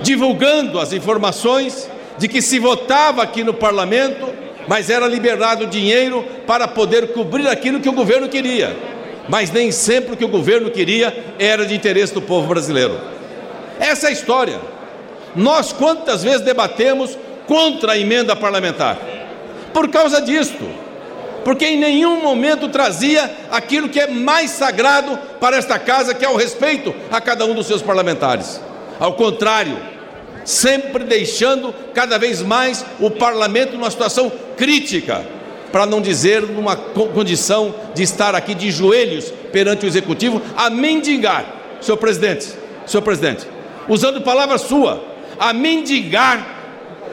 divulgando 0.00 0.78
as 0.78 0.92
informações 0.92 1.88
de 2.18 2.28
que 2.28 2.40
se 2.40 2.58
votava 2.58 3.22
aqui 3.22 3.44
no 3.44 3.52
parlamento, 3.52 4.32
mas 4.68 4.88
era 4.88 5.06
liberado 5.06 5.66
dinheiro 5.66 6.24
para 6.46 6.66
poder 6.66 7.12
cobrir 7.12 7.46
aquilo 7.48 7.80
que 7.80 7.88
o 7.88 7.92
governo 7.92 8.28
queria. 8.28 8.76
Mas 9.28 9.50
nem 9.50 9.70
sempre 9.72 10.14
o 10.14 10.16
que 10.16 10.24
o 10.24 10.28
governo 10.28 10.70
queria 10.70 11.34
era 11.38 11.66
de 11.66 11.74
interesse 11.74 12.14
do 12.14 12.22
povo 12.22 12.46
brasileiro. 12.46 12.98
Essa 13.78 14.06
é 14.06 14.10
a 14.10 14.12
história. 14.12 14.60
Nós 15.34 15.72
quantas 15.72 16.22
vezes 16.22 16.40
debatemos 16.40 17.18
contra 17.46 17.92
a 17.92 17.98
emenda 17.98 18.34
parlamentar? 18.34 18.98
Por 19.72 19.88
causa 19.88 20.22
disto 20.22 20.85
porque 21.46 21.64
em 21.64 21.78
nenhum 21.78 22.20
momento 22.20 22.68
trazia 22.68 23.30
aquilo 23.52 23.88
que 23.88 24.00
é 24.00 24.08
mais 24.08 24.50
sagrado 24.50 25.16
para 25.38 25.56
esta 25.56 25.78
casa, 25.78 26.12
que 26.12 26.24
é 26.24 26.28
o 26.28 26.34
respeito 26.34 26.92
a 27.08 27.20
cada 27.20 27.46
um 27.46 27.54
dos 27.54 27.68
seus 27.68 27.80
parlamentares. 27.80 28.60
Ao 28.98 29.12
contrário, 29.12 29.78
sempre 30.44 31.04
deixando 31.04 31.72
cada 31.94 32.18
vez 32.18 32.42
mais 32.42 32.84
o 32.98 33.12
parlamento 33.12 33.74
numa 33.74 33.88
situação 33.92 34.32
crítica, 34.56 35.24
para 35.70 35.86
não 35.86 36.00
dizer 36.00 36.42
numa 36.42 36.74
condição 36.74 37.72
de 37.94 38.02
estar 38.02 38.34
aqui 38.34 38.52
de 38.52 38.72
joelhos 38.72 39.32
perante 39.52 39.86
o 39.86 39.88
executivo 39.88 40.42
a 40.56 40.68
mendigar, 40.68 41.46
senhor 41.80 41.96
presidente, 41.96 42.48
senhor 42.88 43.02
presidente, 43.02 43.46
usando 43.88 44.20
palavra 44.20 44.58
sua, 44.58 45.00
a 45.38 45.52
mendigar 45.52 46.44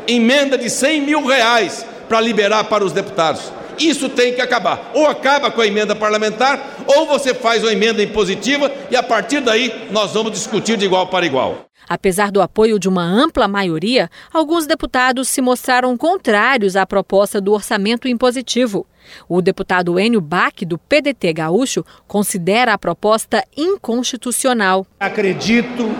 emenda 0.07 0.57
de 0.57 0.71
100 0.71 1.01
mil 1.01 1.23
reais 1.23 1.85
para 2.09 2.19
liberar 2.19 2.63
para 2.63 2.83
os 2.83 2.91
deputados. 2.91 3.61
Isso 3.79 4.09
tem 4.09 4.33
que 4.33 4.41
acabar. 4.41 4.91
Ou 4.93 5.07
acaba 5.07 5.51
com 5.51 5.61
a 5.61 5.67
emenda 5.67 5.95
parlamentar, 5.95 6.75
ou 6.87 7.07
você 7.07 7.33
faz 7.33 7.63
uma 7.63 7.71
emenda 7.71 8.01
impositiva 8.01 8.71
e 8.89 8.95
a 8.95 9.03
partir 9.03 9.41
daí 9.41 9.87
nós 9.91 10.13
vamos 10.13 10.31
discutir 10.31 10.77
de 10.77 10.85
igual 10.85 11.07
para 11.07 11.25
igual. 11.25 11.65
Apesar 11.87 12.31
do 12.31 12.41
apoio 12.41 12.79
de 12.79 12.87
uma 12.87 13.03
ampla 13.03 13.47
maioria, 13.47 14.09
alguns 14.33 14.65
deputados 14.65 15.27
se 15.27 15.41
mostraram 15.41 15.97
contrários 15.97 16.75
à 16.75 16.85
proposta 16.85 17.41
do 17.41 17.51
orçamento 17.51 18.07
impositivo. 18.07 18.85
O 19.27 19.41
deputado 19.41 19.99
Enio 19.99 20.21
Bach, 20.21 20.53
do 20.65 20.77
PDT 20.77 21.33
Gaúcho, 21.33 21.83
considera 22.07 22.73
a 22.73 22.77
proposta 22.77 23.43
inconstitucional. 23.55 24.87
Acredito 24.99 25.91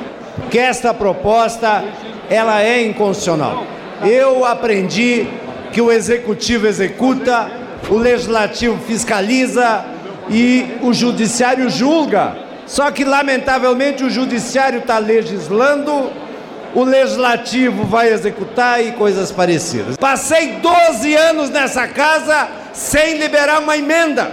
que 0.50 0.58
esta 0.58 0.94
proposta 0.94 1.84
ela 2.30 2.62
é 2.62 2.82
inconstitucional. 2.86 3.66
Eu 4.02 4.46
aprendi 4.46 5.28
que 5.74 5.82
o 5.82 5.92
executivo 5.92 6.68
executa 6.68 7.63
o 7.90 7.98
legislativo 7.98 8.80
fiscaliza 8.86 9.86
e 10.30 10.78
o 10.82 10.94
judiciário 10.94 11.70
julga. 11.70 12.36
Só 12.66 12.90
que, 12.92 13.04
lamentavelmente, 13.04 14.04
o 14.04 14.10
judiciário 14.10 14.80
está 14.80 14.98
legislando, 14.98 16.12
o 16.74 16.84
legislativo 16.84 17.86
vai 17.86 18.12
executar 18.12 18.84
e 18.84 18.94
coisas 18.94 19.32
parecidas. 19.32 19.98
Passei 19.98 20.54
12 20.54 21.14
anos 21.16 21.50
nessa 21.50 21.88
casa 21.88 22.48
sem 22.74 23.18
liberar 23.18 23.60
uma 23.60 23.78
emenda 23.78 24.32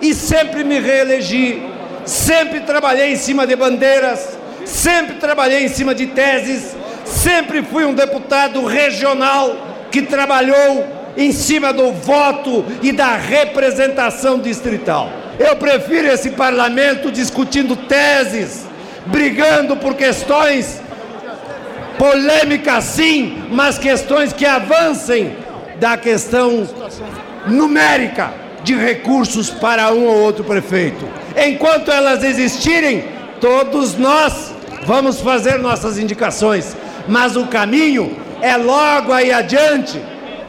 e 0.00 0.14
sempre 0.14 0.62
me 0.64 0.78
reelegi, 0.78 1.62
sempre 2.06 2.60
trabalhei 2.60 3.12
em 3.12 3.16
cima 3.16 3.46
de 3.46 3.56
bandeiras, 3.56 4.38
sempre 4.64 5.16
trabalhei 5.16 5.64
em 5.64 5.68
cima 5.68 5.94
de 5.94 6.06
teses, 6.06 6.76
sempre 7.04 7.62
fui 7.62 7.84
um 7.84 7.94
deputado 7.94 8.64
regional 8.64 9.56
que 9.90 10.02
trabalhou 10.02 10.97
em 11.16 11.32
cima 11.32 11.72
do 11.72 11.92
voto 11.92 12.64
e 12.82 12.92
da 12.92 13.16
representação 13.16 14.38
distrital. 14.38 15.10
Eu 15.38 15.56
prefiro 15.56 16.08
esse 16.08 16.30
parlamento 16.30 17.10
discutindo 17.10 17.76
teses, 17.76 18.66
brigando 19.06 19.76
por 19.76 19.94
questões 19.94 20.80
polêmicas 21.96 22.84
sim, 22.84 23.44
mas 23.50 23.78
questões 23.78 24.32
que 24.32 24.46
avancem 24.46 25.36
da 25.80 25.96
questão 25.96 26.68
numérica 27.46 28.32
de 28.62 28.74
recursos 28.74 29.50
para 29.50 29.92
um 29.92 30.06
ou 30.06 30.20
outro 30.20 30.44
prefeito. 30.44 31.08
Enquanto 31.36 31.90
elas 31.90 32.22
existirem, 32.22 33.04
todos 33.40 33.96
nós 33.96 34.52
vamos 34.84 35.20
fazer 35.20 35.58
nossas 35.58 35.98
indicações, 35.98 36.76
mas 37.06 37.36
o 37.36 37.46
caminho 37.46 38.16
é 38.40 38.56
logo 38.56 39.12
aí 39.12 39.32
adiante 39.32 40.00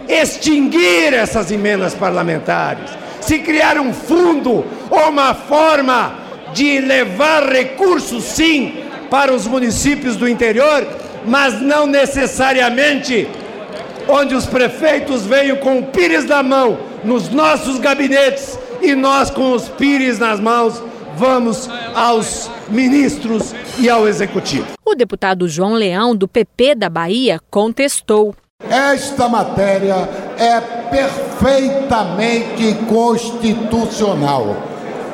extinguir 0.09 1.13
essas 1.13 1.51
emendas 1.51 1.93
parlamentares, 1.93 2.89
se 3.21 3.39
criar 3.39 3.77
um 3.77 3.93
fundo 3.93 4.65
ou 4.89 5.09
uma 5.09 5.33
forma 5.33 6.15
de 6.53 6.79
levar 6.79 7.47
recursos, 7.47 8.23
sim, 8.23 8.83
para 9.09 9.33
os 9.33 9.45
municípios 9.45 10.15
do 10.15 10.27
interior, 10.27 10.85
mas 11.25 11.61
não 11.61 11.85
necessariamente 11.85 13.27
onde 14.07 14.33
os 14.33 14.45
prefeitos 14.45 15.25
venham 15.25 15.57
com 15.57 15.79
o 15.79 15.85
pires 15.85 16.25
na 16.25 16.41
mão 16.41 16.79
nos 17.03 17.29
nossos 17.29 17.79
gabinetes 17.79 18.57
e 18.81 18.95
nós 18.95 19.29
com 19.29 19.51
os 19.53 19.69
pires 19.69 20.17
nas 20.17 20.39
mãos 20.39 20.81
vamos 21.15 21.69
aos 21.93 22.49
ministros 22.69 23.53
e 23.77 23.89
ao 23.89 24.07
executivo. 24.07 24.67
O 24.85 24.95
deputado 24.95 25.47
João 25.47 25.73
Leão, 25.73 26.15
do 26.15 26.27
PP 26.27 26.75
da 26.75 26.89
Bahia, 26.89 27.39
contestou. 27.51 28.33
Esta 28.67 29.29
matéria 29.29 29.95
é 30.37 30.59
perfeitamente 30.91 32.73
constitucional. 32.89 34.57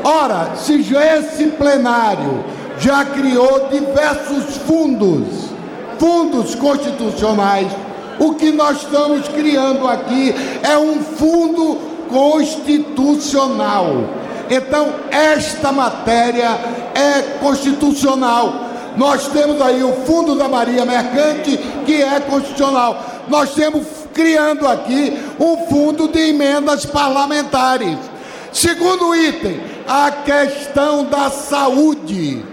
Ora, 0.03 0.55
se 0.55 0.81
esse 0.95 1.45
plenário 1.51 2.43
já 2.79 3.05
criou 3.05 3.69
diversos 3.69 4.57
fundos, 4.57 5.51
fundos 5.99 6.55
constitucionais, 6.55 7.71
o 8.17 8.33
que 8.33 8.51
nós 8.51 8.77
estamos 8.77 9.27
criando 9.27 9.87
aqui 9.87 10.33
é 10.63 10.75
um 10.79 11.03
fundo 11.03 11.77
constitucional. 12.09 14.05
Então, 14.49 14.87
esta 15.11 15.71
matéria 15.71 16.49
é 16.95 17.37
constitucional. 17.39 18.65
Nós 18.97 19.27
temos 19.27 19.61
aí 19.61 19.83
o 19.83 19.91
Fundo 20.05 20.35
da 20.35 20.47
Maria 20.47 20.85
Mercante, 20.85 21.57
que 21.85 22.01
é 22.01 22.19
constitucional. 22.21 23.14
Nós 23.27 23.53
temos 23.53 23.85
criando 24.13 24.67
aqui 24.67 25.17
um 25.39 25.67
fundo 25.67 26.07
de 26.07 26.19
emendas 26.29 26.85
parlamentares. 26.85 27.97
Segundo 28.51 29.15
item, 29.15 29.59
a 29.87 30.11
questão 30.11 31.05
da 31.05 31.29
saúde. 31.29 32.43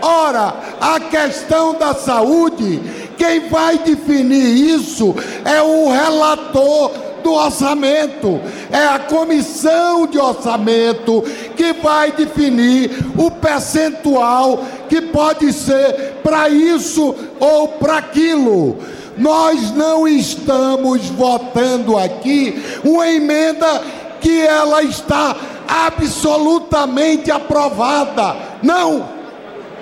Ora, 0.00 0.54
a 0.80 0.98
questão 1.00 1.74
da 1.74 1.94
saúde, 1.94 2.80
quem 3.16 3.48
vai 3.48 3.78
definir 3.78 4.74
isso 4.74 5.14
é 5.44 5.62
o 5.62 5.90
relator 5.90 6.90
do 7.22 7.32
orçamento. 7.32 8.40
É 8.70 8.84
a 8.86 8.98
comissão 8.98 10.06
de 10.06 10.18
orçamento 10.18 11.22
que 11.56 11.72
vai 11.74 12.12
definir 12.12 12.90
o 13.16 13.30
percentual 13.30 14.64
que 14.88 15.00
pode 15.00 15.52
ser 15.52 16.20
para 16.22 16.48
isso 16.48 17.14
ou 17.38 17.68
para 17.68 17.98
aquilo. 17.98 18.78
Nós 19.16 19.72
não 19.72 20.06
estamos 20.08 21.06
votando 21.10 21.98
aqui 21.98 22.62
uma 22.84 23.06
emenda 23.08 23.82
que 24.20 24.40
ela 24.40 24.82
está 24.82 25.36
absolutamente 25.68 27.30
aprovada. 27.30 28.36
Não! 28.62 29.08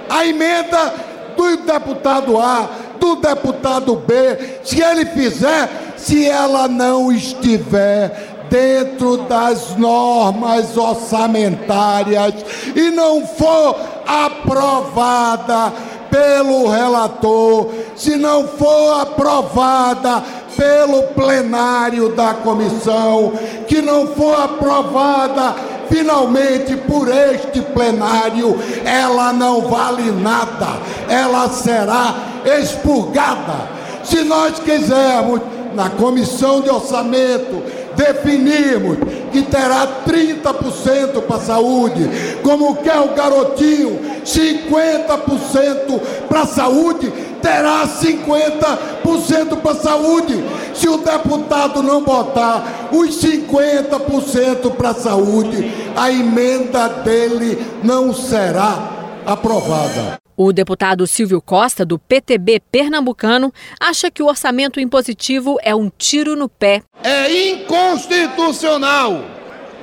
A 0.09 0.27
emenda 0.27 0.93
do 1.37 1.57
deputado 1.59 2.41
A, 2.41 2.69
do 2.99 3.17
deputado 3.17 3.97
B, 3.97 4.61
se 4.65 4.83
ele 4.83 5.07
fizer, 5.07 5.95
se 5.97 6.27
ela 6.29 6.67
não 6.67 7.13
estiver 7.13 8.31
dentro 8.51 9.19
das 9.19 9.77
normas 9.77 10.77
orçamentárias 10.77 12.35
e 12.75 12.91
não 12.91 13.25
for 13.25 13.77
aprovada 14.05 15.73
pelo 16.11 16.69
relator, 16.69 17.73
se 17.97 18.17
não 18.17 18.47
for 18.49 19.01
aprovada 19.01 20.23
pelo 20.57 21.05
plenário 21.15 22.11
da 22.11 22.35
comissão, 22.35 23.33
que 23.67 23.81
não 23.81 24.09
for 24.09 24.35
aprovada 24.41 25.55
finalmente 25.89 26.77
por 26.77 27.09
este 27.09 27.61
plenário, 27.61 28.59
ela 28.85 29.33
não 29.33 29.63
vale 29.63 30.11
nada, 30.13 30.79
ela 31.09 31.49
será 31.49 32.15
expurgada. 32.45 33.81
Se 34.05 34.23
nós 34.23 34.59
quisermos, 34.61 35.41
na 35.75 35.89
comissão 35.91 36.61
de 36.61 36.71
orçamento, 36.71 37.63
definirmos 37.97 38.99
que 39.33 39.43
terá 39.43 40.05
30% 40.07 41.23
para 41.23 41.37
a 41.37 41.41
saúde, 41.41 42.09
como 42.43 42.77
quer 42.77 42.99
o 43.01 43.15
garotinho, 43.15 44.01
50% 44.25 46.01
para 46.29 46.43
a 46.43 46.47
saúde, 46.47 47.13
terá 47.41 47.87
50% 47.87 49.57
para 49.63 49.73
a 49.73 49.75
saúde. 49.75 50.45
Se 50.75 50.89
o 50.89 50.99
deputado 50.99 51.83
não 51.83 52.03
botar 52.03 52.89
os 52.93 53.23
50% 53.23 54.71
para 54.73 54.91
a 54.91 54.95
saúde, 54.95 55.73
a 55.97 56.11
emenda 56.11 56.89
dele 56.89 57.59
não 57.83 58.15
será 58.15 58.91
aprovada. 59.27 60.19
O 60.43 60.55
deputado 60.55 61.07
Silvio 61.07 61.43
Costa, 61.43 61.85
do 61.85 61.99
PTB 61.99 62.63
pernambucano, 62.73 63.53
acha 63.79 64.11
que 64.11 64.23
o 64.23 64.27
orçamento 64.27 64.81
impositivo 64.81 65.59
é 65.63 65.75
um 65.75 65.91
tiro 65.91 66.35
no 66.35 66.49
pé. 66.49 66.83
É 67.05 67.51
inconstitucional, 67.51 69.23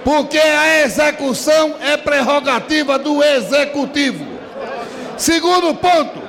porque 0.03 0.39
a 0.39 0.83
execução 0.83 1.75
é 1.79 1.95
prerrogativa 1.95 2.97
do 2.97 3.21
executivo. 3.21 4.25
Segundo 5.15 5.75
ponto, 5.75 6.19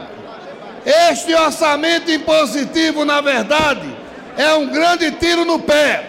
este 0.85 1.33
orçamento 1.33 2.11
impositivo, 2.11 3.07
na 3.07 3.22
verdade, 3.22 3.96
é 4.37 4.52
um 4.52 4.66
grande 4.66 5.11
tiro 5.12 5.46
no 5.46 5.59
pé. 5.59 6.05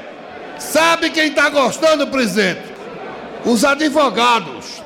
Sabe 0.57 1.09
quem 1.09 1.29
está 1.29 1.47
gostando, 1.47 2.05
presidente? 2.07 2.63
Os 3.45 3.63
advogados. 3.63 4.83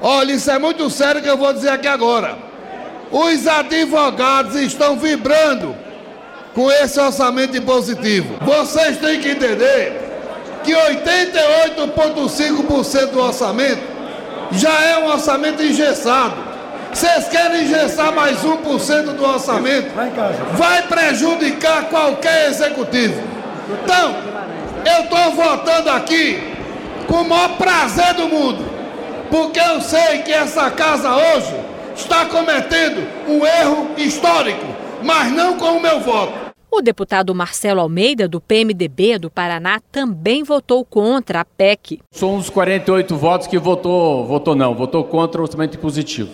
Olha, 0.00 0.34
isso 0.34 0.48
é 0.52 0.58
muito 0.60 0.88
sério 0.88 1.20
que 1.20 1.28
eu 1.28 1.36
vou 1.36 1.52
dizer 1.52 1.70
aqui 1.70 1.88
agora. 1.88 2.49
Os 3.10 3.46
advogados 3.46 4.54
estão 4.54 4.96
vibrando 4.96 5.74
com 6.54 6.70
esse 6.70 7.00
orçamento 7.00 7.56
impositivo. 7.56 8.36
Vocês 8.40 8.98
têm 8.98 9.20
que 9.20 9.30
entender 9.30 10.00
que 10.62 10.72
88,5% 10.72 13.06
do 13.06 13.20
orçamento 13.20 13.82
já 14.52 14.82
é 14.82 14.98
um 14.98 15.06
orçamento 15.06 15.62
engessado. 15.62 16.50
Vocês 16.92 17.28
querem 17.28 17.64
engessar 17.64 18.12
mais 18.12 18.38
1% 18.38 19.14
do 19.14 19.24
orçamento? 19.24 19.90
Vai 20.56 20.82
prejudicar 20.82 21.84
qualquer 21.84 22.48
executivo. 22.48 23.22
Então, 23.84 24.16
eu 24.84 25.04
estou 25.04 25.30
votando 25.32 25.88
aqui 25.90 26.42
com 27.06 27.22
o 27.22 27.28
maior 27.28 27.56
prazer 27.56 28.14
do 28.14 28.28
mundo, 28.28 28.64
porque 29.30 29.60
eu 29.60 29.80
sei 29.80 30.18
que 30.18 30.32
essa 30.32 30.68
casa 30.70 31.14
hoje 31.14 31.54
está 32.00 32.24
cometendo 32.26 33.06
um 33.28 33.44
erro 33.44 33.90
histórico, 33.96 34.64
mas 35.02 35.30
não 35.32 35.56
com 35.56 35.76
o 35.76 35.80
meu 35.80 36.00
voto. 36.00 36.50
O 36.70 36.80
deputado 36.80 37.34
Marcelo 37.34 37.80
Almeida, 37.80 38.28
do 38.28 38.40
PMDB 38.40 39.18
do 39.18 39.28
Paraná, 39.28 39.80
também 39.90 40.42
votou 40.42 40.84
contra 40.84 41.40
a 41.40 41.44
PEC. 41.44 42.00
Sou 42.12 42.34
um 42.34 42.38
dos 42.38 42.48
48 42.48 43.16
votos 43.16 43.46
que 43.46 43.58
votou, 43.58 44.24
votou 44.26 44.54
não, 44.54 44.74
votou 44.74 45.04
contra 45.04 45.40
o 45.40 45.44
orçamento 45.44 45.78
positivo. 45.78 46.30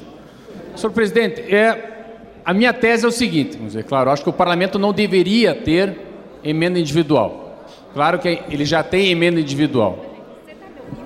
Senhor 0.76 0.92
presidente, 0.92 1.40
é, 1.40 2.12
a 2.44 2.52
minha 2.52 2.72
tese 2.72 3.04
é 3.04 3.08
o 3.08 3.12
seguinte, 3.12 3.56
vamos 3.56 3.72
dizer, 3.72 3.84
claro, 3.84 4.10
acho 4.10 4.22
que 4.22 4.28
o 4.28 4.32
parlamento 4.32 4.78
não 4.78 4.92
deveria 4.92 5.54
ter 5.54 5.98
emenda 6.44 6.78
individual. 6.78 7.64
Claro 7.94 8.18
que 8.18 8.42
ele 8.50 8.64
já 8.66 8.82
tem 8.82 9.10
emenda 9.10 9.40
individual. 9.40 10.04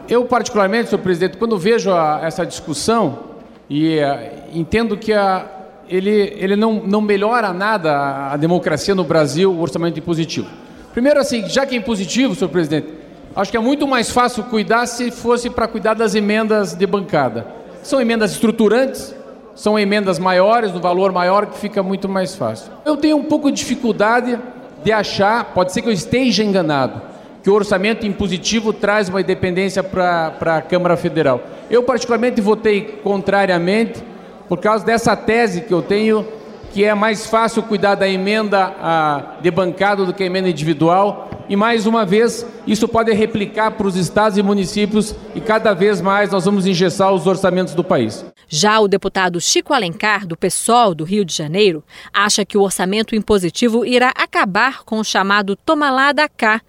Eu, 0.09 0.25
particularmente, 0.25 0.89
senhor 0.89 1.01
presidente, 1.01 1.37
quando 1.37 1.57
vejo 1.57 1.93
a, 1.93 2.21
essa 2.25 2.45
discussão, 2.45 3.30
e 3.71 4.01
uh, 4.01 4.51
entendo 4.53 4.97
que 4.97 5.13
a, 5.13 5.47
ele, 5.89 6.35
ele 6.37 6.57
não, 6.57 6.75
não 6.75 7.01
melhora 7.01 7.53
nada 7.53 7.93
a, 7.93 8.33
a 8.33 8.37
democracia 8.37 8.97
no 8.97 9.05
Brasil, 9.05 9.53
o 9.53 9.61
orçamento 9.61 9.97
impositivo. 9.97 10.49
Primeiro, 10.93 11.21
assim, 11.21 11.49
já 11.49 11.65
que 11.65 11.77
é 11.77 11.79
impositivo, 11.79 12.35
senhor 12.35 12.51
presidente, 12.51 12.89
acho 13.35 13.49
que 13.49 13.57
é 13.57 13.61
muito 13.61 13.87
mais 13.87 14.11
fácil 14.11 14.43
cuidar 14.43 14.87
se 14.87 15.13
fosse 15.13 15.49
para 15.49 15.69
cuidar 15.69 15.95
das 15.95 16.17
emendas 16.17 16.75
de 16.75 16.85
bancada. 16.85 17.47
São 17.81 18.01
emendas 18.01 18.33
estruturantes, 18.33 19.15
são 19.55 19.79
emendas 19.79 20.19
maiores, 20.19 20.73
no 20.73 20.81
valor 20.81 21.13
maior, 21.13 21.47
que 21.47 21.57
fica 21.57 21.81
muito 21.81 22.09
mais 22.09 22.35
fácil. 22.35 22.73
Eu 22.85 22.97
tenho 22.97 23.17
um 23.17 23.25
pouco 23.25 23.53
de 23.53 23.59
dificuldade 23.59 24.37
de 24.83 24.91
achar, 24.91 25.45
pode 25.55 25.73
ser 25.73 25.83
que 25.83 25.89
eu 25.89 25.93
esteja 25.93 26.43
enganado, 26.43 27.01
que 27.43 27.51
o 27.51 27.55
orçamento 27.55 28.07
impositivo 28.07 28.73
traz 28.73 29.09
uma 29.09 29.21
independência 29.21 29.83
para 29.83 30.57
a 30.57 30.63
Câmara 30.63 30.97
Federal. 30.97 31.43
Eu, 31.71 31.83
particularmente, 31.83 32.41
votei 32.41 33.01
contrariamente 33.03 34.03
por 34.49 34.59
causa 34.59 34.85
dessa 34.85 35.17
tese 35.17 35.63
que 35.63 35.73
eu 35.73 35.81
tenho, 35.81 36.27
que 36.73 36.85
é 36.85 36.95
mais 36.95 37.27
fácil 37.27 37.63
cuidar 37.63 37.95
da 37.95 38.09
emenda 38.09 38.75
a, 38.81 39.37
de 39.41 39.51
bancada 39.51 40.05
do 40.05 40.13
que 40.13 40.23
a 40.23 40.27
emenda 40.27 40.49
individual. 40.49 41.31
E, 41.49 41.57
mais 41.57 41.87
uma 41.87 42.05
vez, 42.05 42.47
isso 42.67 42.87
pode 42.87 43.13
replicar 43.13 43.73
para 43.73 43.87
os 43.87 43.97
estados 43.97 44.39
e 44.39 44.43
municípios 44.43 45.15
e 45.35 45.41
cada 45.41 45.73
vez 45.75 46.01
mais 46.01 46.31
nós 46.31 46.45
vamos 46.45 46.67
engessar 46.67 47.13
os 47.13 47.27
orçamentos 47.27 47.75
do 47.75 47.83
país. 47.83 48.25
Já 48.49 48.81
o 48.81 48.89
deputado 48.89 49.41
Chico 49.41 49.73
Alencar, 49.73 50.27
do 50.27 50.37
PSOL 50.37 50.95
do 50.95 51.05
Rio 51.05 51.25
de 51.25 51.35
Janeiro, 51.35 51.85
acha 52.13 52.45
que 52.45 52.59
o 52.59 52.63
orçamento 52.63 53.15
impositivo 53.15 53.85
irá 53.85 54.13
acabar 54.17 54.83
com 54.85 54.99
o 54.99 55.05
chamado 55.05 55.55
toma 55.57 55.91
lá 55.91 56.13
da 56.13 56.29
cá, 56.29 56.61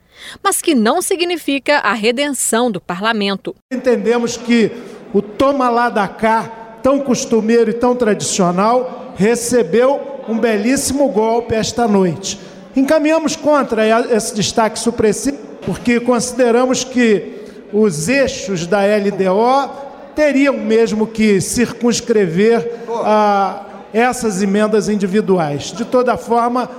mas 0.44 0.62
que 0.62 0.76
não 0.76 1.02
significa 1.02 1.78
a 1.78 1.94
redenção 1.94 2.70
do 2.72 2.80
parlamento. 2.80 3.56
Entendemos 3.72 4.38
que 4.38 4.72
o 5.14 5.22
toma 5.22 5.70
lá 5.70 5.90
da 5.90 6.08
cá, 6.08 6.78
tão 6.82 7.00
costumeiro 7.00 7.70
e 7.70 7.74
tão 7.74 7.96
tradicional, 7.96 9.14
recebeu 9.16 10.22
um 10.28 10.38
belíssimo 10.38 11.10
golpe 11.10 11.56
esta 11.56 11.88
noite. 11.88 12.40
Encaminhamos 12.76 13.36
contra 13.36 13.84
esse 14.16 14.34
destaque 14.34 14.80
supressivo, 14.80 15.38
porque 15.66 16.00
consideramos 16.00 16.84
que 16.84 17.42
os 17.74 18.08
eixos 18.08 18.66
da 18.66 18.80
LDO 18.82 19.70
teriam 20.16 20.58
mesmo 20.58 21.08
que 21.08 21.40
circunscrever 21.42 22.80
a 23.04 23.66
essas 23.94 24.42
emendas 24.42 24.88
individuais. 24.90 25.72
De 25.72 25.86
toda 25.86 26.18
forma, 26.18 26.70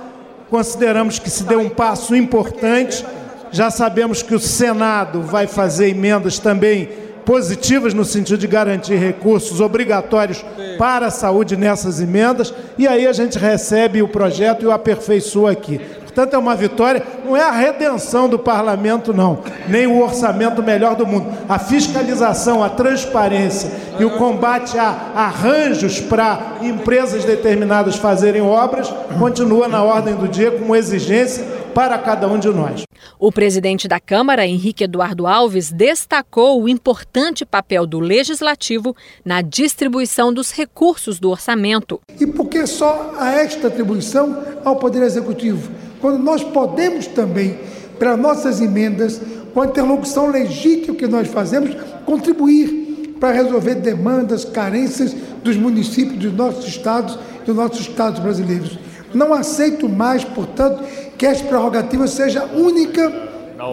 consideramos 0.49 1.19
que 1.19 1.29
se 1.29 1.43
deu 1.43 1.59
um 1.59 1.69
passo 1.69 2.15
importante 2.15 3.05
já 3.53 3.69
sabemos 3.69 4.23
que 4.23 4.33
o 4.33 4.39
Senado 4.39 5.21
vai 5.21 5.45
fazer 5.45 5.87
emendas 5.87 6.39
também 6.39 6.89
positivas 7.23 7.93
no 7.93 8.03
sentido 8.03 8.39
de 8.39 8.47
garantir 8.47 8.95
recursos 8.95 9.61
obrigatórios 9.61 10.43
para 10.77 11.05
a 11.05 11.11
saúde 11.11 11.55
nessas 11.55 12.01
emendas, 12.01 12.51
e 12.77 12.87
aí 12.87 13.07
a 13.07 13.13
gente 13.13 13.37
recebe 13.37 14.01
o 14.01 14.07
projeto 14.07 14.63
e 14.63 14.65
o 14.65 14.71
aperfeiçoa 14.71 15.51
aqui. 15.51 15.79
Portanto, 16.13 16.35
é 16.35 16.37
uma 16.37 16.55
vitória, 16.55 17.01
não 17.25 17.37
é 17.37 17.41
a 17.41 17.51
redenção 17.51 18.27
do 18.27 18.37
parlamento, 18.37 19.13
não, 19.13 19.39
nem 19.67 19.87
o 19.87 19.99
orçamento 20.01 20.61
melhor 20.61 20.95
do 20.95 21.07
mundo. 21.07 21.25
A 21.49 21.57
fiscalização, 21.57 22.63
a 22.63 22.69
transparência 22.69 23.71
e 23.99 24.05
o 24.05 24.11
combate 24.11 24.77
a 24.77 25.11
arranjos 25.15 25.99
para 25.99 26.57
empresas 26.61 27.23
determinadas 27.23 27.95
fazerem 27.95 28.41
obras 28.43 28.93
continua 29.17 29.67
na 29.67 29.81
ordem 29.81 30.13
do 30.13 30.27
dia 30.27 30.51
com 30.51 30.75
exigência 30.75 31.62
para 31.73 31.97
cada 31.97 32.27
um 32.27 32.37
de 32.37 32.49
nós. 32.49 32.83
O 33.19 33.31
presidente 33.31 33.87
da 33.87 33.99
Câmara, 33.99 34.45
Henrique 34.45 34.83
Eduardo 34.83 35.27
Alves, 35.27 35.71
destacou 35.71 36.61
o 36.61 36.69
importante 36.69 37.45
papel 37.45 37.85
do 37.85 37.99
legislativo 37.99 38.95
na 39.23 39.41
distribuição 39.41 40.33
dos 40.33 40.51
recursos 40.51 41.19
do 41.19 41.29
orçamento. 41.29 41.99
E 42.19 42.27
por 42.27 42.47
que 42.47 42.65
só 42.67 43.13
a 43.17 43.31
esta 43.31 43.67
atribuição 43.67 44.43
ao 44.63 44.75
Poder 44.75 45.03
Executivo? 45.03 45.71
quando 46.03 46.21
nós 46.21 46.43
podemos 46.43 47.07
também, 47.07 47.57
para 47.97 48.17
nossas 48.17 48.59
emendas, 48.59 49.21
com 49.53 49.61
a 49.61 49.67
interlocução 49.67 50.29
legítima 50.29 50.97
que 50.97 51.07
nós 51.07 51.29
fazemos, 51.29 51.73
contribuir 52.05 53.15
para 53.21 53.31
resolver 53.31 53.75
demandas, 53.75 54.43
carências 54.43 55.15
dos 55.41 55.55
municípios, 55.55 56.19
dos 56.19 56.33
nossos 56.33 56.67
estados, 56.67 57.17
dos 57.45 57.55
nossos 57.55 57.87
estados 57.87 58.19
brasileiros. 58.19 58.77
Não 59.13 59.33
aceito 59.33 59.87
mais, 59.87 60.23
portanto, 60.23 60.83
que 61.17 61.25
essa 61.25 61.43
prerrogativa 61.43 62.07
seja 62.07 62.45
única 62.45 63.11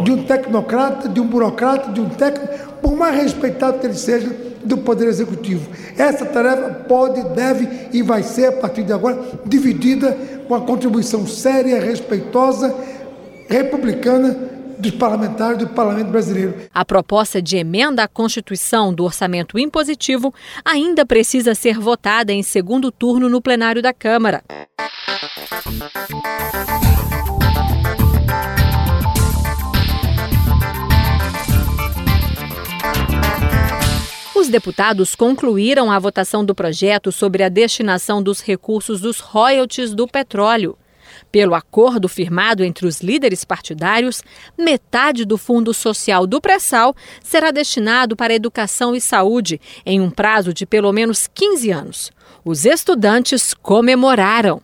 de 0.04 0.12
um 0.12 0.24
tecnocrata, 0.24 1.08
de 1.08 1.20
um 1.20 1.26
burocrata, 1.26 1.90
de 1.90 2.00
um 2.00 2.08
técnico, 2.08 2.54
por 2.80 2.96
mais 2.96 3.16
respeitado 3.16 3.78
que 3.78 3.86
ele 3.86 3.94
seja 3.94 4.28
do 4.64 4.78
Poder 4.78 5.08
Executivo. 5.08 5.70
Essa 5.96 6.24
tarefa 6.26 6.70
pode, 6.86 7.22
deve 7.34 7.88
e 7.92 8.02
vai 8.02 8.22
ser, 8.22 8.46
a 8.46 8.52
partir 8.52 8.82
de 8.82 8.92
agora, 8.92 9.18
dividida 9.44 10.16
com 10.46 10.54
a 10.54 10.60
contribuição 10.60 11.26
séria, 11.26 11.80
respeitosa, 11.80 12.74
republicana 13.48 14.49
dos 14.80 14.92
parlamentares 14.92 15.58
do 15.58 15.68
Parlamento 15.68 16.08
Brasileiro. 16.08 16.54
A 16.72 16.84
proposta 16.84 17.40
de 17.40 17.56
emenda 17.56 18.02
à 18.02 18.08
Constituição 18.08 18.92
do 18.92 19.04
orçamento 19.04 19.58
impositivo 19.58 20.34
ainda 20.64 21.04
precisa 21.04 21.54
ser 21.54 21.78
votada 21.78 22.32
em 22.32 22.42
segundo 22.42 22.90
turno 22.90 23.28
no 23.28 23.40
plenário 23.40 23.82
da 23.82 23.92
Câmara. 23.92 24.42
Os 34.34 34.48
deputados 34.48 35.14
concluíram 35.14 35.90
a 35.90 35.98
votação 35.98 36.44
do 36.44 36.54
projeto 36.54 37.12
sobre 37.12 37.42
a 37.42 37.48
destinação 37.50 38.22
dos 38.22 38.40
recursos 38.40 39.00
dos 39.00 39.20
royalties 39.20 39.94
do 39.94 40.08
petróleo. 40.08 40.78
Pelo 41.30 41.54
acordo 41.54 42.08
firmado 42.08 42.64
entre 42.64 42.86
os 42.86 43.00
líderes 43.00 43.44
partidários, 43.44 44.22
metade 44.58 45.24
do 45.24 45.38
Fundo 45.38 45.72
Social 45.72 46.26
do 46.26 46.40
pré-sal 46.40 46.94
será 47.22 47.50
destinado 47.50 48.16
para 48.16 48.34
educação 48.34 48.94
e 48.94 49.00
saúde 49.00 49.60
em 49.84 50.00
um 50.00 50.10
prazo 50.10 50.52
de 50.52 50.66
pelo 50.66 50.92
menos 50.92 51.28
15 51.32 51.70
anos. 51.70 52.12
Os 52.44 52.64
estudantes 52.64 53.54
comemoraram. 53.54 54.62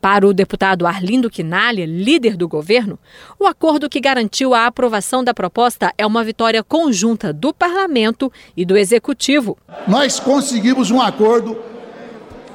Para 0.00 0.26
o 0.26 0.34
deputado 0.34 0.84
Arlindo 0.84 1.30
Quinalha, 1.30 1.86
líder 1.86 2.36
do 2.36 2.48
governo, 2.48 2.98
o 3.38 3.46
acordo 3.46 3.88
que 3.88 4.00
garantiu 4.00 4.52
a 4.52 4.66
aprovação 4.66 5.22
da 5.22 5.32
proposta 5.32 5.94
é 5.96 6.04
uma 6.04 6.24
vitória 6.24 6.60
conjunta 6.64 7.32
do 7.32 7.54
parlamento 7.54 8.30
e 8.56 8.64
do 8.64 8.76
executivo. 8.76 9.56
Nós 9.86 10.18
conseguimos 10.18 10.90
um 10.90 11.00
acordo 11.00 11.56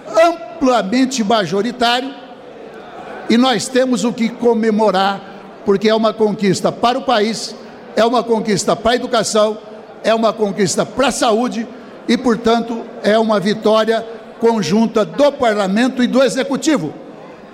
amplamente 0.06 1.24
majoritário 1.24 2.14
e 3.30 3.38
nós 3.38 3.68
temos 3.68 4.04
o 4.04 4.14
que 4.14 4.30
comemorar, 4.30 5.22
porque 5.66 5.90
é 5.90 5.96
uma 5.96 6.14
conquista 6.14 6.72
para 6.72 6.98
o 6.98 7.04
país, 7.04 7.56
é 7.96 8.06
uma 8.06 8.24
conquista 8.24 8.76
para 8.76 8.92
a 8.92 8.96
educação, 8.96 9.58
é 10.04 10.14
uma 10.14 10.32
conquista 10.32 10.86
para 10.86 11.08
a 11.08 11.12
saúde 11.12 11.68
e, 12.08 12.18
portanto, 12.18 12.84
é 13.04 13.18
uma 13.18 13.40
vitória 13.40 14.06
conjunta 14.40 15.04
do 15.04 15.32
parlamento 15.32 16.02
e 16.04 16.08
do 16.08 16.24
executivo. 16.24 16.94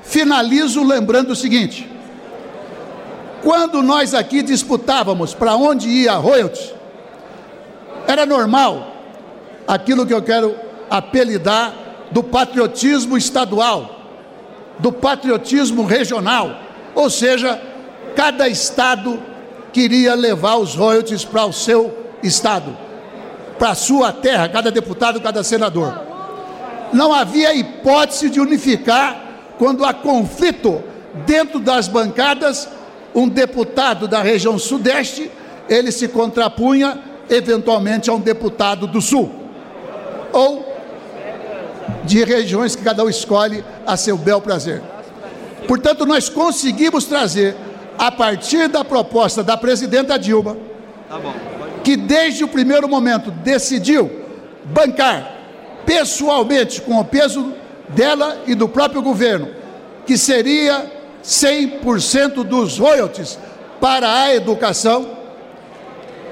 Finalizo 0.03 0.83
lembrando 0.83 1.31
o 1.31 1.35
seguinte: 1.35 1.89
quando 3.41 3.81
nós 3.81 4.13
aqui 4.13 4.41
disputávamos 4.41 5.33
para 5.33 5.55
onde 5.55 5.87
ia 5.89 6.13
a 6.13 6.17
royalties, 6.17 6.73
era 8.07 8.25
normal 8.25 8.87
aquilo 9.67 10.05
que 10.05 10.13
eu 10.13 10.21
quero 10.21 10.55
apelidar 10.89 11.73
do 12.11 12.21
patriotismo 12.21 13.17
estadual, 13.17 14.02
do 14.79 14.91
patriotismo 14.91 15.85
regional, 15.85 16.59
ou 16.95 17.09
seja, 17.09 17.61
cada 18.15 18.47
estado 18.47 19.19
queria 19.71 20.15
levar 20.15 20.57
os 20.57 20.75
royalties 20.75 21.25
para 21.25 21.45
o 21.45 21.53
seu 21.53 21.97
estado, 22.21 22.77
para 23.57 23.69
a 23.69 23.75
sua 23.75 24.11
terra, 24.11 24.49
cada 24.49 24.71
deputado, 24.71 25.19
cada 25.21 25.43
senador. 25.43 25.99
Não 26.91 27.13
havia 27.13 27.55
hipótese 27.55 28.29
de 28.29 28.39
unificar 28.39 29.19
quando 29.57 29.83
há 29.83 29.93
conflito 29.93 30.83
dentro 31.25 31.59
das 31.59 31.87
bancadas, 31.87 32.67
um 33.13 33.27
deputado 33.27 34.07
da 34.07 34.21
região 34.21 34.57
sudeste, 34.57 35.29
ele 35.69 35.91
se 35.91 36.07
contrapunha 36.07 36.99
eventualmente 37.29 38.09
a 38.09 38.13
um 38.13 38.19
deputado 38.19 38.87
do 38.87 39.01
sul. 39.01 39.31
Ou 40.31 40.72
de 42.03 42.23
regiões 42.23 42.75
que 42.75 42.83
cada 42.83 43.03
um 43.03 43.09
escolhe 43.09 43.63
a 43.85 43.95
seu 43.97 44.17
bel 44.17 44.41
prazer. 44.41 44.81
Portanto, 45.67 46.05
nós 46.05 46.29
conseguimos 46.29 47.05
trazer, 47.05 47.55
a 47.97 48.11
partir 48.11 48.67
da 48.67 48.83
proposta 48.83 49.43
da 49.43 49.55
presidenta 49.55 50.17
Dilma, 50.17 50.57
que 51.83 51.95
desde 51.95 52.43
o 52.43 52.47
primeiro 52.47 52.87
momento 52.87 53.31
decidiu 53.31 54.09
bancar 54.65 55.31
pessoalmente, 55.85 56.81
com 56.81 56.99
o 56.99 57.05
peso 57.05 57.53
dela 57.89 58.41
e 58.47 58.55
do 58.55 58.67
próprio 58.67 59.01
governo, 59.01 59.49
que 60.05 60.17
seria 60.17 60.91
100% 61.23 62.43
dos 62.43 62.77
royalties 62.77 63.37
para 63.79 64.21
a 64.21 64.35
educação, 64.35 65.17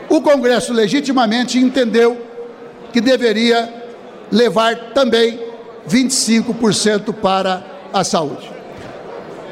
o 0.09 0.21
Congresso 0.21 0.73
legitimamente 0.73 1.57
entendeu 1.57 2.25
que 2.91 2.99
deveria 2.99 3.80
levar 4.31 4.93
também 4.93 5.39
25% 5.87 7.13
para 7.13 7.63
a 7.93 8.03
saúde. 8.03 8.49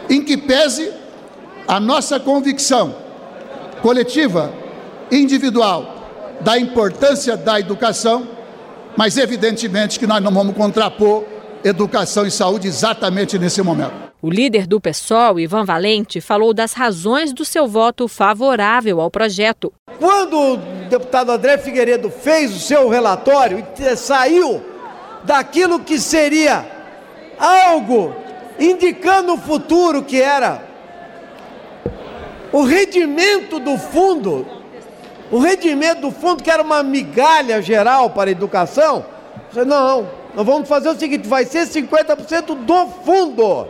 Em 0.09 0.23
que 0.23 0.37
pese 0.37 0.91
a 1.67 1.79
nossa 1.79 2.19
convicção 2.19 2.95
coletiva, 3.81 4.51
individual, 5.11 5.95
da 6.41 6.57
importância 6.57 7.35
da 7.35 7.59
educação, 7.59 8.27
mas 8.95 9.17
evidentemente 9.17 9.99
que 9.99 10.07
nós 10.07 10.23
não 10.23 10.31
vamos 10.31 10.55
contrapor 10.55 11.23
educação 11.63 12.25
e 12.25 12.31
saúde 12.31 12.67
exatamente 12.67 13.37
nesse 13.37 13.61
momento. 13.61 14.09
O 14.21 14.29
líder 14.29 14.67
do 14.67 14.81
PSOL, 14.81 15.39
Ivan 15.39 15.63
Valente, 15.63 16.19
falou 16.19 16.53
das 16.53 16.73
razões 16.73 17.31
do 17.31 17.45
seu 17.45 17.67
voto 17.67 18.07
favorável 18.07 18.99
ao 18.99 19.09
projeto. 19.09 19.71
Quando 19.97 20.37
o 20.37 20.57
deputado 20.89 21.31
André 21.31 21.57
Figueiredo 21.57 22.09
fez 22.09 22.53
o 22.53 22.59
seu 22.59 22.89
relatório 22.89 23.65
e 23.79 23.95
saiu 23.95 24.61
daquilo 25.23 25.79
que 25.79 25.99
seria 25.99 26.65
algo 27.37 28.15
indicando 28.59 29.33
o 29.33 29.37
futuro 29.37 30.03
que 30.03 30.21
era 30.21 30.61
o 32.51 32.63
rendimento 32.63 33.59
do 33.59 33.77
fundo, 33.77 34.45
o 35.31 35.37
rendimento 35.39 36.01
do 36.01 36.11
fundo 36.11 36.43
que 36.43 36.49
era 36.49 36.63
uma 36.63 36.81
migalha 36.81 37.61
geral 37.61 38.09
para 38.09 38.29
a 38.29 38.31
educação, 38.31 39.05
não, 39.65 40.09
nós 40.35 40.45
vamos 40.45 40.67
fazer 40.67 40.89
o 40.89 40.97
seguinte: 40.97 41.27
vai 41.27 41.45
ser 41.45 41.67
50% 41.67 42.55
do 42.55 42.87
fundo. 43.03 43.67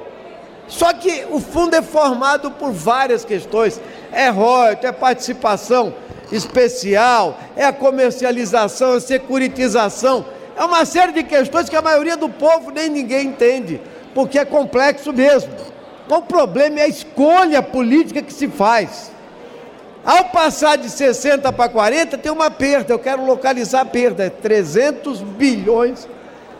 Só 0.67 0.93
que 0.93 1.25
o 1.31 1.39
fundo 1.39 1.75
é 1.75 1.81
formado 1.81 2.51
por 2.51 2.71
várias 2.71 3.25
questões: 3.25 3.79
é 4.11 4.29
royalties, 4.29 4.85
é 4.85 4.91
participação 4.91 5.93
especial, 6.31 7.37
é 7.55 7.65
a 7.65 7.73
comercialização, 7.73 8.93
a 8.93 9.01
securitização. 9.01 10.25
É 10.59 10.65
uma 10.65 10.83
série 10.83 11.13
de 11.13 11.23
questões 11.23 11.69
que 11.69 11.75
a 11.77 11.81
maioria 11.81 12.17
do 12.17 12.27
povo 12.27 12.69
nem 12.69 12.89
ninguém 12.89 13.27
entende, 13.27 13.79
porque 14.13 14.37
é 14.37 14.43
complexo 14.43 15.13
mesmo. 15.13 15.49
O 16.09 16.21
problema 16.21 16.81
é 16.81 16.83
a 16.83 16.87
escolha 16.89 17.63
política 17.63 18.21
que 18.21 18.33
se 18.33 18.49
faz. 18.49 19.09
Ao 20.03 20.25
passar 20.25 20.77
de 20.77 20.89
60 20.89 21.49
para 21.53 21.69
40, 21.69 22.17
tem 22.17 22.29
uma 22.29 22.51
perda. 22.51 22.91
Eu 22.91 22.99
quero 22.99 23.25
localizar 23.25 23.81
a 23.81 23.85
perda: 23.85 24.25
é 24.25 24.29
300 24.29 25.21
bilhões 25.21 26.05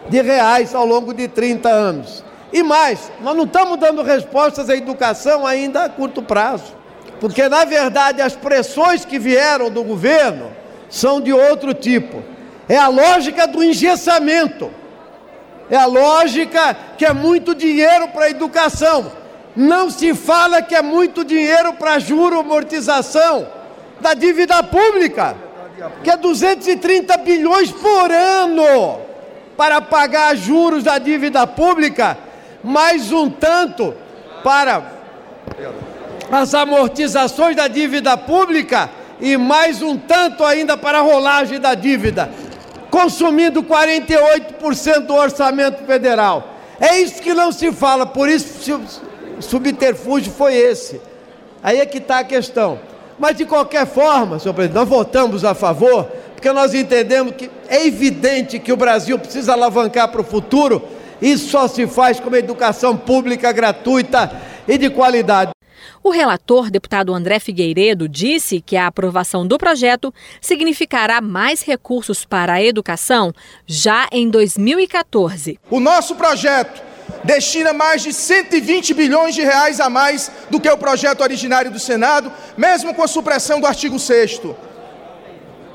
de 0.07 0.21
reais 0.21 0.73
ao 0.73 0.85
longo 0.85 1.13
de 1.13 1.27
30 1.27 1.67
anos. 1.67 2.23
E 2.53 2.63
mais, 2.63 3.11
nós 3.19 3.35
não 3.35 3.43
estamos 3.43 3.77
dando 3.77 4.01
respostas 4.01 4.69
à 4.69 4.77
educação 4.77 5.45
ainda 5.45 5.83
a 5.83 5.89
curto 5.89 6.21
prazo, 6.21 6.73
porque 7.19 7.49
na 7.49 7.65
verdade 7.65 8.21
as 8.21 8.33
pressões 8.33 9.03
que 9.03 9.19
vieram 9.19 9.69
do 9.69 9.83
governo 9.83 10.51
são 10.89 11.19
de 11.19 11.33
outro 11.33 11.73
tipo. 11.73 12.38
É 12.69 12.77
a 12.77 12.87
lógica 12.87 13.47
do 13.47 13.63
engessamento. 13.63 14.71
É 15.71 15.75
a 15.75 15.85
lógica 15.87 16.77
que 16.97 17.05
é 17.05 17.11
muito 17.11 17.55
dinheiro 17.55 18.09
para 18.09 18.25
a 18.25 18.29
educação. 18.29 19.11
Não 19.55 19.89
se 19.89 20.13
fala 20.13 20.61
que 20.61 20.75
é 20.75 20.81
muito 20.81 21.25
dinheiro 21.25 21.73
para 21.73 21.97
juro 21.97 22.39
amortização 22.39 23.47
da 23.99 24.13
dívida 24.13 24.61
pública, 24.63 25.35
que 26.03 26.11
é 26.11 26.15
230 26.15 27.17
bilhões 27.17 27.71
por 27.71 28.11
ano 28.11 29.01
para 29.57 29.81
pagar 29.81 30.35
juros 30.37 30.83
da 30.83 30.97
dívida 30.97 31.45
pública, 31.45 32.17
mais 32.63 33.11
um 33.11 33.29
tanto 33.29 33.93
para 34.43 34.81
as 36.31 36.53
amortizações 36.53 37.55
da 37.55 37.67
dívida 37.67 38.15
pública 38.15 38.89
e 39.19 39.35
mais 39.35 39.81
um 39.81 39.97
tanto 39.97 40.45
ainda 40.45 40.77
para 40.77 40.99
a 40.99 41.01
rolagem 41.01 41.59
da 41.59 41.75
dívida, 41.75 42.29
consumindo 42.89 43.63
48% 43.63 45.05
do 45.05 45.13
orçamento 45.13 45.83
federal. 45.85 46.55
É 46.79 46.97
isso 46.97 47.21
que 47.21 47.33
não 47.33 47.51
se 47.51 47.71
fala, 47.71 48.05
por 48.05 48.29
isso 48.29 48.81
o 49.37 49.41
subterfúgio 49.41 50.31
foi 50.31 50.55
esse. 50.55 51.01
Aí 51.61 51.79
é 51.79 51.85
que 51.85 51.97
está 51.97 52.19
a 52.19 52.23
questão. 52.23 52.79
Mas 53.17 53.35
de 53.35 53.45
qualquer 53.45 53.85
forma, 53.85 54.39
senhor 54.39 54.53
presidente, 54.53 54.79
nós 54.79 54.87
votamos 54.87 55.43
a 55.43 55.53
favor, 55.53 56.05
porque 56.33 56.51
nós 56.53 56.73
entendemos 56.73 57.33
que 57.35 57.49
é 57.67 57.85
evidente 57.85 58.59
que 58.59 58.71
o 58.71 58.77
Brasil 58.77 59.19
precisa 59.19 59.53
alavancar 59.53 60.07
para 60.07 60.21
o 60.21 60.23
futuro. 60.23 60.81
Isso 61.21 61.49
só 61.49 61.67
se 61.67 61.85
faz 61.85 62.17
com 62.19 62.29
uma 62.29 62.39
educação 62.39 62.95
pública 62.95 63.51
gratuita 63.51 64.31
e 64.65 64.77
de 64.77 64.89
qualidade. 64.89 65.51
O 66.03 66.09
relator, 66.09 66.69
deputado 66.69 67.13
André 67.13 67.39
Figueiredo, 67.39 68.07
disse 68.07 68.61
que 68.61 68.77
a 68.77 68.87
aprovação 68.87 69.45
do 69.45 69.57
projeto 69.57 70.13
significará 70.41 71.21
mais 71.21 71.61
recursos 71.61 72.25
para 72.25 72.53
a 72.53 72.63
educação 72.63 73.33
já 73.65 74.07
em 74.11 74.29
2014. 74.29 75.59
O 75.69 75.79
nosso 75.79 76.15
projeto 76.15 76.81
destina 77.23 77.73
mais 77.73 78.01
de 78.01 78.13
120 78.13 78.93
bilhões 78.93 79.35
de 79.35 79.41
reais 79.41 79.79
a 79.79 79.89
mais 79.89 80.31
do 80.49 80.59
que 80.59 80.69
o 80.69 80.77
projeto 80.77 81.21
originário 81.21 81.71
do 81.71 81.79
Senado, 81.79 82.31
mesmo 82.57 82.93
com 82.93 83.03
a 83.03 83.07
supressão 83.07 83.59
do 83.59 83.67
artigo 83.67 83.99
6 83.99 84.41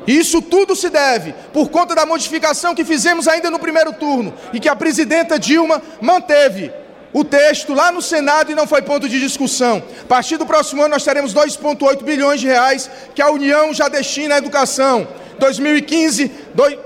isso 0.07 0.43
tudo 0.43 0.77
se 0.77 0.90
deve 0.90 1.33
por 1.53 1.71
conta 1.71 1.95
da 1.95 2.05
modificação 2.05 2.75
que 2.75 2.85
fizemos 2.85 3.27
ainda 3.27 3.51
no 3.51 3.59
primeiro 3.59 3.93
turno 3.93 4.35
e 4.53 4.61
que 4.61 4.69
a 4.69 4.77
presidenta 4.77 5.38
Dilma 5.38 5.81
manteve 6.01 6.71
o 7.14 7.24
texto 7.24 7.72
lá 7.72 7.92
no 7.92 8.03
Senado 8.03 8.50
e 8.50 8.57
não 8.57 8.66
foi 8.66 8.83
ponto 8.83 9.09
de 9.09 9.20
discussão. 9.20 9.81
A 10.03 10.07
partir 10.07 10.37
do 10.37 10.44
próximo 10.44 10.83
ano 10.83 10.90
nós 10.90 11.05
teremos 11.05 11.33
2,8 11.33 12.03
bilhões 12.03 12.40
de 12.40 12.48
reais 12.48 12.90
que 13.14 13.22
a 13.22 13.31
União 13.31 13.72
já 13.72 13.88
destina 13.88 14.35
à 14.35 14.38
educação. 14.38 15.07
2015, 15.38 16.31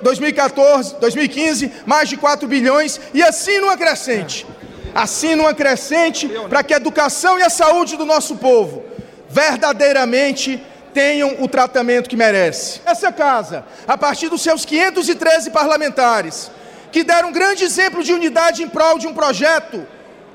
2014, 0.03 0.97
2015, 0.97 1.73
mais 1.87 2.11
de 2.11 2.19
4 2.19 2.47
bilhões 2.47 3.01
e 3.15 3.23
assim 3.23 3.59
numa 3.59 3.77
crescente. 3.77 4.47
Assim 4.95 5.35
numa 5.35 5.55
crescente 5.55 6.29
para 6.51 6.63
que 6.63 6.75
a 6.75 6.77
educação 6.77 7.39
e 7.39 7.43
a 7.43 7.49
saúde 7.51 7.97
do 7.97 8.05
nosso 8.05 8.37
povo 8.37 8.85
verdadeiramente 9.31 10.63
tenham 10.93 11.37
o 11.39 11.49
tratamento 11.49 12.09
que 12.09 12.17
merece. 12.17 12.83
Essa 12.85 13.11
casa, 13.11 13.65
a 13.87 13.97
partir 13.97 14.29
dos 14.29 14.43
seus 14.43 14.67
513 14.67 15.51
parlamentares, 15.51 16.51
que 16.93 17.03
deram 17.03 17.31
um 17.31 17.33
grande 17.33 17.65
exemplo 17.65 18.03
de 18.03 18.13
unidade 18.13 18.63
em 18.63 18.69
prol 18.69 18.99
de 18.99 19.07
um 19.07 19.15
projeto 19.15 19.87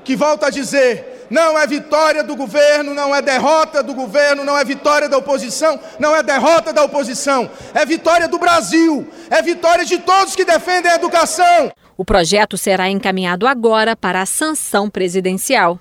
que 0.04 0.14
volta 0.14 0.46
a 0.46 0.50
dizer: 0.50 1.26
não 1.30 1.58
é 1.58 1.66
vitória 1.66 2.22
do 2.22 2.36
governo, 2.36 2.94
não 2.94 3.14
é 3.14 3.22
derrota 3.22 3.82
do 3.82 3.94
governo, 3.94 4.44
não 4.44 4.56
é 4.56 4.64
vitória 4.64 5.08
da 5.08 5.18
oposição, 5.18 5.80
não 5.98 6.14
é 6.14 6.22
derrota 6.22 6.72
da 6.72 6.84
oposição, 6.84 7.50
é 7.72 7.84
vitória 7.84 8.28
do 8.28 8.38
Brasil, 8.38 9.08
é 9.30 9.42
vitória 9.42 9.84
de 9.84 9.98
todos 9.98 10.36
que 10.36 10.44
defendem 10.44 10.92
a 10.92 10.96
educação. 10.96 11.72
O 11.96 12.04
projeto 12.04 12.58
será 12.58 12.88
encaminhado 12.88 13.46
agora 13.46 13.96
para 13.96 14.20
a 14.20 14.26
sanção 14.26 14.90
presidencial. 14.90 15.78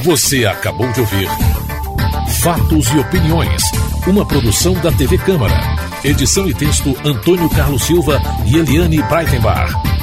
Você 0.00 0.44
acabou 0.44 0.90
de 0.92 1.00
ouvir 1.00 1.28
Fatos 2.42 2.88
e 2.92 2.98
Opiniões, 2.98 3.62
uma 4.06 4.26
produção 4.26 4.74
da 4.74 4.92
TV 4.92 5.18
Câmara. 5.18 5.54
Edição 6.04 6.48
e 6.48 6.54
texto 6.54 6.94
Antônio 7.04 7.48
Carlos 7.50 7.82
Silva 7.82 8.20
e 8.46 8.56
Eliane 8.56 9.02
Breitenbach. 9.02 9.97